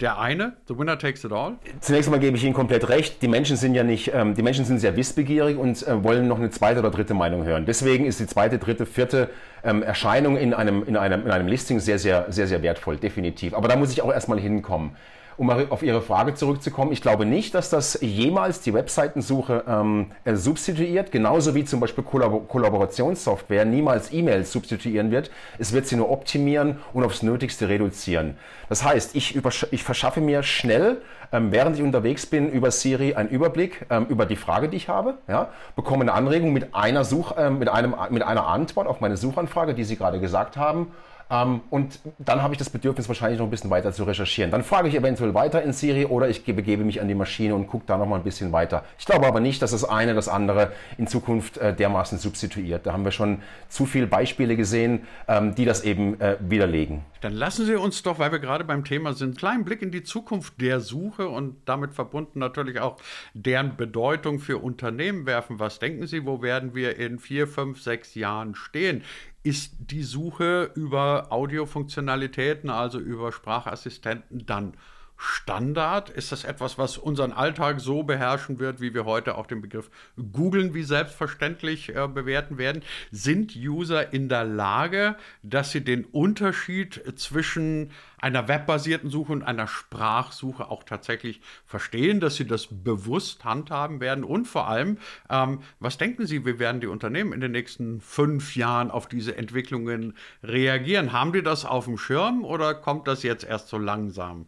der 0.00 0.18
eine, 0.18 0.56
the 0.66 0.76
winner 0.76 0.98
takes 0.98 1.22
it 1.24 1.32
all? 1.32 1.58
Zunächst 1.80 2.08
einmal 2.08 2.20
gebe 2.20 2.36
ich 2.36 2.44
Ihnen 2.44 2.54
komplett 2.54 2.88
recht. 2.88 3.22
Die 3.22 3.28
Menschen 3.28 3.56
sind 3.56 3.74
ja 3.74 3.84
nicht, 3.84 4.10
ähm, 4.14 4.34
die 4.34 4.42
Menschen 4.42 4.64
sind 4.64 4.78
sehr 4.78 4.96
wissbegierig 4.96 5.56
und 5.56 5.86
äh, 5.86 6.02
wollen 6.02 6.26
noch 6.26 6.38
eine 6.38 6.50
zweite 6.50 6.80
oder 6.80 6.90
dritte 6.90 7.14
Meinung 7.14 7.44
hören. 7.44 7.66
Deswegen 7.66 8.06
ist 8.06 8.18
die 8.18 8.26
zweite, 8.26 8.58
dritte, 8.58 8.86
vierte 8.86 9.30
ähm, 9.62 9.82
Erscheinung 9.82 10.36
in 10.36 10.54
einem, 10.54 10.82
in, 10.84 10.96
einem, 10.96 11.26
in 11.26 11.30
einem 11.30 11.46
Listing 11.46 11.78
sehr, 11.78 11.98
sehr, 11.98 12.26
sehr, 12.32 12.46
sehr 12.46 12.62
wertvoll, 12.62 12.96
definitiv. 12.96 13.54
Aber 13.54 13.68
da 13.68 13.76
muss 13.76 13.92
ich 13.92 14.02
auch 14.02 14.12
erstmal 14.12 14.40
hinkommen 14.40 14.96
um 15.42 15.50
auf 15.50 15.82
Ihre 15.82 16.02
Frage 16.02 16.34
zurückzukommen, 16.34 16.92
ich 16.92 17.02
glaube 17.02 17.26
nicht, 17.26 17.52
dass 17.54 17.68
das 17.68 17.98
jemals 18.00 18.60
die 18.60 18.72
Webseitensuche 18.72 19.64
ähm, 19.66 20.06
äh, 20.24 20.36
substituiert, 20.36 21.10
genauso 21.10 21.56
wie 21.56 21.64
zum 21.64 21.80
Beispiel 21.80 22.04
Kollabor 22.04 22.46
Kollaborationssoftware 22.46 23.64
niemals 23.64 24.12
E-Mails 24.12 24.52
substituieren 24.52 25.10
wird. 25.10 25.32
Es 25.58 25.72
wird 25.72 25.88
sie 25.88 25.96
nur 25.96 26.10
optimieren 26.10 26.78
und 26.92 27.02
aufs 27.02 27.24
Nötigste 27.24 27.68
reduzieren. 27.68 28.36
Das 28.68 28.84
heißt, 28.84 29.16
ich, 29.16 29.36
ich 29.72 29.82
verschaffe 29.82 30.20
mir 30.20 30.44
schnell, 30.44 31.02
ähm, 31.32 31.50
während 31.50 31.76
ich 31.76 31.82
unterwegs 31.82 32.24
bin, 32.24 32.48
über 32.48 32.70
Siri 32.70 33.14
einen 33.14 33.28
Überblick 33.28 33.86
ähm, 33.90 34.06
über 34.08 34.26
die 34.26 34.36
Frage, 34.36 34.68
die 34.68 34.76
ich 34.76 34.88
habe, 34.88 35.14
ja, 35.26 35.48
bekomme 35.74 36.02
eine 36.02 36.12
Anregung 36.12 36.52
mit 36.52 36.72
einer, 36.72 37.04
Such, 37.04 37.34
ähm, 37.36 37.58
mit, 37.58 37.68
einem, 37.68 37.96
mit 38.10 38.22
einer 38.22 38.46
Antwort 38.46 38.86
auf 38.86 39.00
meine 39.00 39.16
Suchanfrage, 39.16 39.74
die 39.74 39.82
Sie 39.82 39.96
gerade 39.96 40.20
gesagt 40.20 40.56
haben 40.56 40.92
und 41.32 42.00
dann 42.18 42.42
habe 42.42 42.52
ich 42.52 42.58
das 42.58 42.68
Bedürfnis, 42.68 43.08
wahrscheinlich 43.08 43.38
noch 43.38 43.46
ein 43.46 43.50
bisschen 43.50 43.70
weiter 43.70 43.90
zu 43.92 44.04
recherchieren. 44.04 44.50
Dann 44.50 44.62
frage 44.62 44.88
ich 44.88 44.94
eventuell 44.94 45.32
weiter 45.32 45.62
in 45.62 45.72
Siri 45.72 46.04
oder 46.04 46.28
ich 46.28 46.44
begebe 46.44 46.84
mich 46.84 47.00
an 47.00 47.08
die 47.08 47.14
Maschine 47.14 47.54
und 47.54 47.68
gucke 47.68 47.84
da 47.86 47.96
noch 47.96 48.06
mal 48.06 48.16
ein 48.16 48.22
bisschen 48.22 48.52
weiter. 48.52 48.84
Ich 48.98 49.06
glaube 49.06 49.26
aber 49.26 49.40
nicht, 49.40 49.62
dass 49.62 49.70
das 49.70 49.84
eine 49.84 50.12
das 50.12 50.28
andere 50.28 50.72
in 50.98 51.06
Zukunft 51.06 51.56
äh, 51.56 51.74
dermaßen 51.74 52.18
substituiert. 52.18 52.84
Da 52.84 52.92
haben 52.92 53.04
wir 53.04 53.12
schon 53.12 53.40
zu 53.68 53.86
viele 53.86 54.06
Beispiele 54.06 54.56
gesehen, 54.56 55.06
ähm, 55.26 55.54
die 55.54 55.64
das 55.64 55.84
eben 55.84 56.20
äh, 56.20 56.36
widerlegen. 56.40 57.02
Dann 57.22 57.32
lassen 57.32 57.64
Sie 57.64 57.76
uns 57.76 58.02
doch, 58.02 58.18
weil 58.18 58.32
wir 58.32 58.40
gerade 58.40 58.64
beim 58.64 58.84
Thema 58.84 59.14
sind, 59.14 59.28
einen 59.28 59.36
kleinen 59.36 59.64
Blick 59.64 59.80
in 59.80 59.92
die 59.92 60.02
Zukunft 60.02 60.60
der 60.60 60.80
Suche 60.80 61.28
und 61.28 61.56
damit 61.64 61.94
verbunden 61.94 62.40
natürlich 62.40 62.80
auch 62.80 62.96
deren 63.32 63.76
Bedeutung 63.76 64.40
für 64.40 64.58
Unternehmen 64.58 65.24
werfen. 65.24 65.60
Was 65.60 65.78
denken 65.78 66.06
Sie, 66.06 66.26
wo 66.26 66.42
werden 66.42 66.74
wir 66.74 66.98
in 66.98 67.20
vier, 67.20 67.46
fünf, 67.46 67.80
sechs 67.80 68.16
Jahren 68.16 68.54
stehen? 68.56 69.02
Ist 69.42 69.74
die 69.78 70.02
Suche 70.02 70.70
über 70.74 71.26
Audiofunktionalitäten, 71.30 72.70
also 72.70 72.98
über 72.98 73.32
Sprachassistenten, 73.32 74.46
dann 74.46 74.74
Standard? 75.16 76.10
Ist 76.10 76.32
das 76.32 76.44
etwas, 76.44 76.78
was 76.78 76.98
unseren 76.98 77.32
Alltag 77.32 77.80
so 77.80 78.02
beherrschen 78.02 78.58
wird, 78.58 78.80
wie 78.80 78.92
wir 78.92 79.04
heute 79.04 79.36
auch 79.36 79.46
den 79.46 79.60
Begriff 79.60 79.90
googeln 80.32 80.74
wie 80.74 80.82
selbstverständlich 80.82 81.94
äh, 81.94 82.08
bewerten 82.08 82.58
werden? 82.58 82.82
Sind 83.10 83.54
User 83.56 84.12
in 84.12 84.28
der 84.28 84.44
Lage, 84.44 85.16
dass 85.42 85.70
sie 85.70 85.84
den 85.84 86.04
Unterschied 86.04 87.02
zwischen 87.16 87.90
einer 88.22 88.48
webbasierten 88.48 89.10
Suche 89.10 89.32
und 89.32 89.42
einer 89.42 89.66
Sprachsuche 89.66 90.70
auch 90.70 90.84
tatsächlich 90.84 91.40
verstehen, 91.66 92.20
dass 92.20 92.36
sie 92.36 92.46
das 92.46 92.68
bewusst 92.70 93.44
handhaben 93.44 94.00
werden? 94.00 94.24
Und 94.24 94.46
vor 94.46 94.68
allem, 94.68 94.98
ähm, 95.28 95.60
was 95.80 95.98
denken 95.98 96.26
Sie, 96.26 96.46
wie 96.46 96.58
werden 96.58 96.80
die 96.80 96.86
Unternehmen 96.86 97.32
in 97.32 97.40
den 97.40 97.52
nächsten 97.52 98.00
fünf 98.00 98.56
Jahren 98.56 98.90
auf 98.90 99.08
diese 99.08 99.36
Entwicklungen 99.36 100.16
reagieren? 100.42 101.12
Haben 101.12 101.32
die 101.32 101.42
das 101.42 101.64
auf 101.64 101.84
dem 101.84 101.98
Schirm 101.98 102.44
oder 102.44 102.74
kommt 102.74 103.08
das 103.08 103.22
jetzt 103.22 103.44
erst 103.44 103.68
so 103.68 103.78
langsam? 103.78 104.46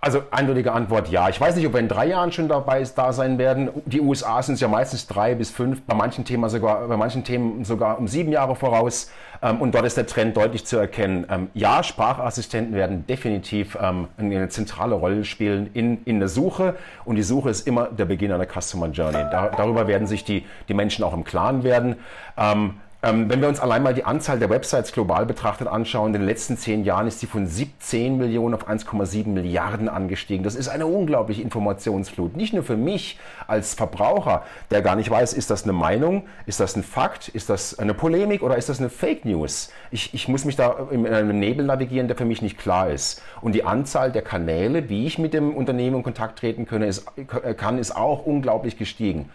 Also 0.00 0.22
eindeutige 0.30 0.70
Antwort 0.70 1.08
ja. 1.08 1.28
Ich 1.28 1.40
weiß 1.40 1.56
nicht, 1.56 1.66
ob 1.66 1.72
wir 1.72 1.80
in 1.80 1.88
drei 1.88 2.06
Jahren 2.06 2.30
schon 2.30 2.46
dabei 2.46 2.84
da 2.94 3.12
sein 3.12 3.36
werden. 3.36 3.70
Die 3.84 4.00
USA 4.00 4.40
sind 4.40 4.60
ja 4.60 4.68
meistens 4.68 5.08
drei 5.08 5.34
bis 5.34 5.50
fünf, 5.50 5.82
bei 5.82 5.94
manchen 5.94 6.24
Themen 6.24 6.48
sogar, 6.48 6.86
bei 6.86 6.96
manchen 6.96 7.24
Themen 7.24 7.64
sogar 7.64 7.98
um 7.98 8.06
sieben 8.06 8.30
Jahre 8.30 8.54
voraus. 8.54 9.10
Ähm, 9.42 9.60
und 9.60 9.74
dort 9.74 9.84
ist 9.84 9.96
der 9.96 10.06
Trend 10.06 10.36
deutlich 10.36 10.64
zu 10.64 10.76
erkennen. 10.76 11.26
Ähm, 11.30 11.50
ja, 11.54 11.82
Sprachassistenten 11.82 12.74
werden 12.74 13.06
definitiv 13.06 13.76
ähm, 13.80 14.08
eine 14.16 14.48
zentrale 14.48 14.94
Rolle 14.94 15.24
spielen 15.24 15.70
in, 15.74 16.02
in 16.04 16.20
der 16.20 16.28
Suche. 16.28 16.76
Und 17.04 17.16
die 17.16 17.22
Suche 17.22 17.50
ist 17.50 17.66
immer 17.66 17.86
der 17.86 18.04
Beginn 18.04 18.32
einer 18.32 18.46
Customer 18.46 18.88
Journey. 18.88 19.24
darüber 19.30 19.86
werden 19.86 20.06
sich 20.06 20.24
die, 20.24 20.44
die 20.68 20.74
Menschen 20.74 21.04
auch 21.04 21.12
im 21.12 21.24
Klaren 21.24 21.64
werden. 21.64 21.96
Ähm, 22.36 22.74
wenn 23.04 23.40
wir 23.40 23.48
uns 23.48 23.58
allein 23.58 23.82
mal 23.82 23.94
die 23.94 24.04
Anzahl 24.04 24.38
der 24.38 24.48
Websites 24.48 24.92
global 24.92 25.26
betrachtet 25.26 25.66
anschauen, 25.66 26.14
in 26.14 26.20
den 26.20 26.24
letzten 26.24 26.56
zehn 26.56 26.84
Jahren 26.84 27.08
ist 27.08 27.18
sie 27.18 27.26
von 27.26 27.48
17 27.48 28.16
Millionen 28.16 28.54
auf 28.54 28.68
1,7 28.68 29.26
Milliarden 29.26 29.88
angestiegen. 29.88 30.44
Das 30.44 30.54
ist 30.54 30.68
eine 30.68 30.86
unglaubliche 30.86 31.42
Informationsflut. 31.42 32.36
Nicht 32.36 32.54
nur 32.54 32.62
für 32.62 32.76
mich 32.76 33.18
als 33.48 33.74
Verbraucher, 33.74 34.44
der 34.70 34.82
gar 34.82 34.94
nicht 34.94 35.10
weiß, 35.10 35.32
ist 35.32 35.50
das 35.50 35.64
eine 35.64 35.72
Meinung, 35.72 36.28
ist 36.46 36.60
das 36.60 36.76
ein 36.76 36.84
Fakt, 36.84 37.26
ist 37.26 37.50
das 37.50 37.76
eine 37.76 37.92
Polemik 37.92 38.40
oder 38.40 38.56
ist 38.56 38.68
das 38.68 38.78
eine 38.78 38.88
Fake 38.88 39.24
News? 39.24 39.72
Ich, 39.90 40.14
ich 40.14 40.28
muss 40.28 40.44
mich 40.44 40.54
da 40.54 40.86
in 40.92 41.04
einem 41.04 41.40
Nebel 41.40 41.66
navigieren, 41.66 42.06
der 42.06 42.16
für 42.16 42.24
mich 42.24 42.40
nicht 42.40 42.56
klar 42.56 42.88
ist. 42.88 43.20
Und 43.40 43.56
die 43.56 43.64
Anzahl 43.64 44.12
der 44.12 44.22
Kanäle, 44.22 44.88
wie 44.88 45.06
ich 45.06 45.18
mit 45.18 45.34
dem 45.34 45.56
Unternehmen 45.56 45.96
in 45.96 46.02
Kontakt 46.04 46.38
treten 46.38 46.66
kann, 46.66 46.82
ist, 46.82 47.04
kann, 47.56 47.78
ist 47.78 47.96
auch 47.96 48.24
unglaublich 48.24 48.78
gestiegen. 48.78 49.28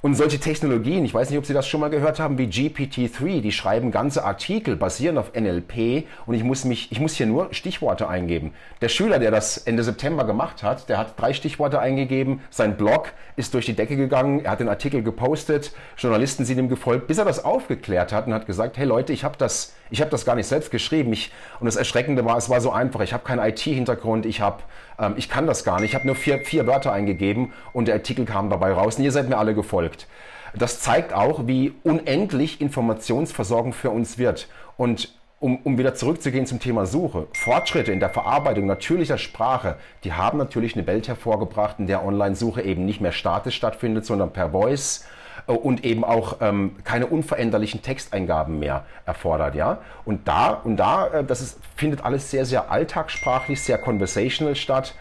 Und 0.00 0.14
solche 0.14 0.38
Technologien, 0.38 1.04
ich 1.04 1.12
weiß 1.12 1.28
nicht, 1.28 1.38
ob 1.40 1.44
Sie 1.44 1.52
das 1.52 1.66
schon 1.66 1.80
mal 1.80 1.90
gehört 1.90 2.20
haben, 2.20 2.38
wie 2.38 2.46
GPT-3, 2.46 3.40
die 3.40 3.50
schreiben 3.50 3.90
ganze 3.90 4.22
Artikel 4.22 4.76
basierend 4.76 5.18
auf 5.18 5.32
NLP 5.34 6.06
und 6.26 6.34
ich 6.34 6.44
muss 6.44 6.64
mich, 6.64 6.92
ich 6.92 7.00
muss 7.00 7.14
hier 7.14 7.26
nur 7.26 7.52
Stichworte 7.52 8.08
eingeben. 8.08 8.52
Der 8.80 8.90
Schüler, 8.90 9.18
der 9.18 9.32
das 9.32 9.58
Ende 9.58 9.82
September 9.82 10.24
gemacht 10.24 10.62
hat, 10.62 10.88
der 10.88 10.98
hat 10.98 11.20
drei 11.20 11.32
Stichworte 11.32 11.80
eingegeben, 11.80 12.40
sein 12.48 12.76
Blog 12.76 13.12
ist 13.34 13.54
durch 13.54 13.66
die 13.66 13.74
Decke 13.74 13.96
gegangen, 13.96 14.44
er 14.44 14.52
hat 14.52 14.60
den 14.60 14.68
Artikel 14.68 15.02
gepostet, 15.02 15.72
Journalisten 15.96 16.44
sind 16.44 16.58
ihm 16.58 16.68
gefolgt, 16.68 17.08
bis 17.08 17.18
er 17.18 17.24
das 17.24 17.44
aufgeklärt 17.44 18.12
hat 18.12 18.28
und 18.28 18.34
hat 18.34 18.46
gesagt, 18.46 18.78
hey 18.78 18.86
Leute, 18.86 19.12
ich 19.12 19.24
habe 19.24 19.36
das, 19.36 19.74
ich 19.90 20.00
habe 20.00 20.12
das 20.12 20.24
gar 20.24 20.36
nicht 20.36 20.46
selbst 20.46 20.70
geschrieben. 20.70 21.12
Ich, 21.12 21.32
und 21.58 21.66
das 21.66 21.76
Erschreckende 21.76 22.24
war, 22.24 22.36
es 22.36 22.48
war 22.48 22.60
so 22.60 22.70
einfach. 22.70 23.00
Ich 23.00 23.12
habe 23.12 23.24
keinen 23.24 23.44
IT-Hintergrund, 23.44 24.26
ich 24.26 24.40
habe, 24.40 24.62
ähm, 24.98 25.14
ich 25.16 25.28
kann 25.28 25.46
das 25.46 25.64
gar 25.64 25.80
nicht. 25.80 25.90
Ich 25.90 25.94
habe 25.94 26.06
nur 26.06 26.16
vier, 26.16 26.40
vier 26.40 26.66
Wörter 26.66 26.92
eingegeben 26.92 27.52
und 27.72 27.88
der 27.88 27.94
Artikel 27.94 28.24
kam 28.24 28.50
dabei 28.50 28.72
raus. 28.72 28.98
Und 28.98 29.04
ihr 29.04 29.12
seid 29.12 29.28
mir 29.28 29.38
alle 29.38 29.54
gefolgt. 29.54 30.06
Das 30.54 30.80
zeigt 30.80 31.12
auch, 31.12 31.46
wie 31.46 31.74
unendlich 31.82 32.60
Informationsversorgung 32.60 33.72
für 33.72 33.90
uns 33.90 34.18
wird. 34.18 34.48
Und 34.76 35.14
um, 35.40 35.58
um 35.62 35.78
wieder 35.78 35.94
zurückzugehen 35.94 36.46
zum 36.46 36.58
Thema 36.58 36.84
Suche, 36.86 37.28
Fortschritte 37.32 37.92
in 37.92 38.00
der 38.00 38.10
Verarbeitung 38.10 38.66
natürlicher 38.66 39.18
Sprache, 39.18 39.76
die 40.02 40.12
haben 40.12 40.38
natürlich 40.38 40.74
eine 40.74 40.86
Welt 40.86 41.06
hervorgebracht, 41.06 41.76
in 41.78 41.86
der 41.86 42.04
Online-Suche 42.04 42.62
eben 42.62 42.84
nicht 42.84 43.00
mehr 43.00 43.12
statisch 43.12 43.54
stattfindet, 43.54 44.04
sondern 44.04 44.32
per 44.32 44.50
Voice 44.50 45.06
und 45.52 45.84
eben 45.84 46.04
auch 46.04 46.36
ähm, 46.40 46.76
keine 46.84 47.06
unveränderlichen 47.06 47.82
Texteingaben 47.82 48.58
mehr 48.58 48.84
erfordert, 49.06 49.54
ja. 49.54 49.78
Und 50.04 50.28
da 50.28 50.50
und 50.50 50.76
da, 50.76 51.08
äh, 51.08 51.24
das 51.24 51.40
ist, 51.40 51.58
findet 51.76 52.04
alles 52.04 52.30
sehr 52.30 52.44
sehr 52.44 52.70
alltagssprachlich, 52.70 53.62
sehr 53.62 53.78
conversational 53.78 54.54
statt. 54.54 54.94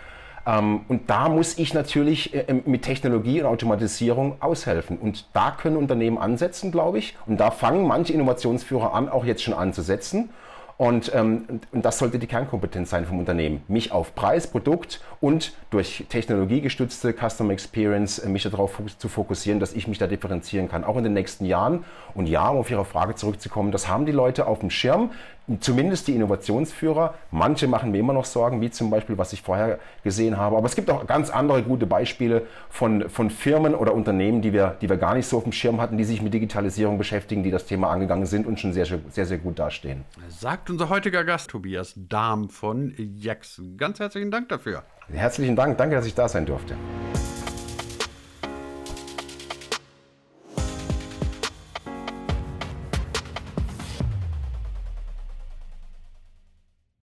Ähm, 0.46 0.82
und 0.88 1.10
da 1.10 1.28
muss 1.28 1.58
ich 1.58 1.74
natürlich 1.74 2.34
äh, 2.34 2.62
mit 2.66 2.84
Technologie 2.84 3.42
und 3.42 3.48
Automatisierung 3.48 4.42
aushelfen. 4.42 4.98
Und 4.98 5.28
da 5.34 5.52
können 5.52 5.76
Unternehmen 5.76 6.18
ansetzen, 6.18 6.72
glaube 6.72 7.00
ich. 7.00 7.18
Und 7.26 7.40
da 7.40 7.52
fangen 7.52 7.86
manche 7.86 8.14
Innovationsführer 8.14 8.94
an, 8.94 9.10
auch 9.10 9.26
jetzt 9.26 9.44
schon 9.44 9.54
anzusetzen. 9.54 10.30
Und, 10.78 11.12
ähm, 11.16 11.62
und 11.72 11.86
das 11.86 11.98
sollte 11.98 12.20
die 12.20 12.28
Kernkompetenz 12.28 12.92
sein 12.92 13.06
vom 13.06 13.18
Unternehmen. 13.18 13.64
Mich 13.68 13.92
auf 13.92 14.14
Preis, 14.14 14.46
Produkt 14.46 15.02
und 15.20 15.54
durch 15.72 16.06
technologiegestützte 16.08 17.14
Customer 17.14 17.52
Experience 17.52 18.20
äh, 18.20 18.30
mich 18.30 18.44
darauf 18.44 18.80
zu 19.00 19.10
fokussieren, 19.10 19.60
dass 19.60 19.74
ich 19.74 19.88
mich 19.88 19.98
da 19.98 20.06
differenzieren 20.06 20.70
kann, 20.70 20.84
auch 20.84 20.98
in 20.98 21.04
den 21.04 21.14
nächsten 21.14 21.46
Jahren. 21.46 21.84
Und 22.14 22.28
ja, 22.28 22.48
um 22.50 22.60
auf 22.60 22.70
Ihre 22.70 22.86
Frage 22.86 23.16
zurückzukommen, 23.16 23.72
das 23.72 23.88
haben 23.88 24.06
die 24.06 24.12
Leute 24.12 24.46
auf 24.46 24.60
dem 24.60 24.70
Schirm 24.70 25.10
zumindest 25.62 26.08
die 26.08 26.16
Innovationsführer. 26.16 27.14
Manche 27.32 27.68
machen 27.68 27.92
mir 27.92 28.00
immer 28.00 28.14
noch 28.14 28.26
Sorgen, 28.26 28.60
wie 28.62 28.70
zum 28.70 28.90
Beispiel, 28.90 29.18
was 29.18 29.32
ich 29.34 29.42
vorher 29.42 29.80
gesehen 30.04 30.38
habe. 30.38 30.58
Aber 30.58 30.66
es 30.66 30.76
gibt 30.76 30.90
auch 30.90 31.08
ganz 31.08 31.30
andere 31.30 31.64
gute 31.64 31.86
Beispiele 31.86 32.44
von, 32.70 33.10
von 33.10 33.30
Firmen 33.30 33.74
oder 33.74 33.94
Unternehmen, 33.94 34.42
die 34.42 34.52
wir, 34.52 34.76
die 34.82 34.90
wir 34.90 34.98
gar 34.98 35.16
nicht 35.16 35.28
so 35.28 35.38
auf 35.38 35.44
dem 35.44 35.54
Schirm 35.54 35.80
hatten, 35.80 35.98
die 35.98 36.04
sich 36.04 36.22
mit 36.22 36.34
Digitalisierung 36.34 36.98
beschäftigen, 36.98 37.44
die 37.44 37.52
das 37.52 37.66
Thema 37.66 37.90
angegangen 37.90 38.26
sind 38.26 38.46
und 38.46 38.60
schon 38.60 38.74
sehr, 38.74 38.86
sehr, 38.86 39.26
sehr 39.26 39.38
gut 39.38 39.58
dastehen. 39.60 40.04
Sagt 40.30 40.67
unser 40.70 40.90
heutiger 40.90 41.24
Gast 41.24 41.50
Tobias 41.50 41.94
Dahm 41.96 42.50
von 42.50 42.94
Jax. 42.98 43.62
Ganz 43.78 44.00
herzlichen 44.00 44.32
Dank 44.32 44.50
dafür. 44.50 44.84
Herzlichen 45.08 45.56
Dank. 45.56 45.78
Danke, 45.78 45.96
dass 45.96 46.06
ich 46.06 46.16
da 46.16 46.28
sein 46.28 46.46
durfte. 46.46 46.76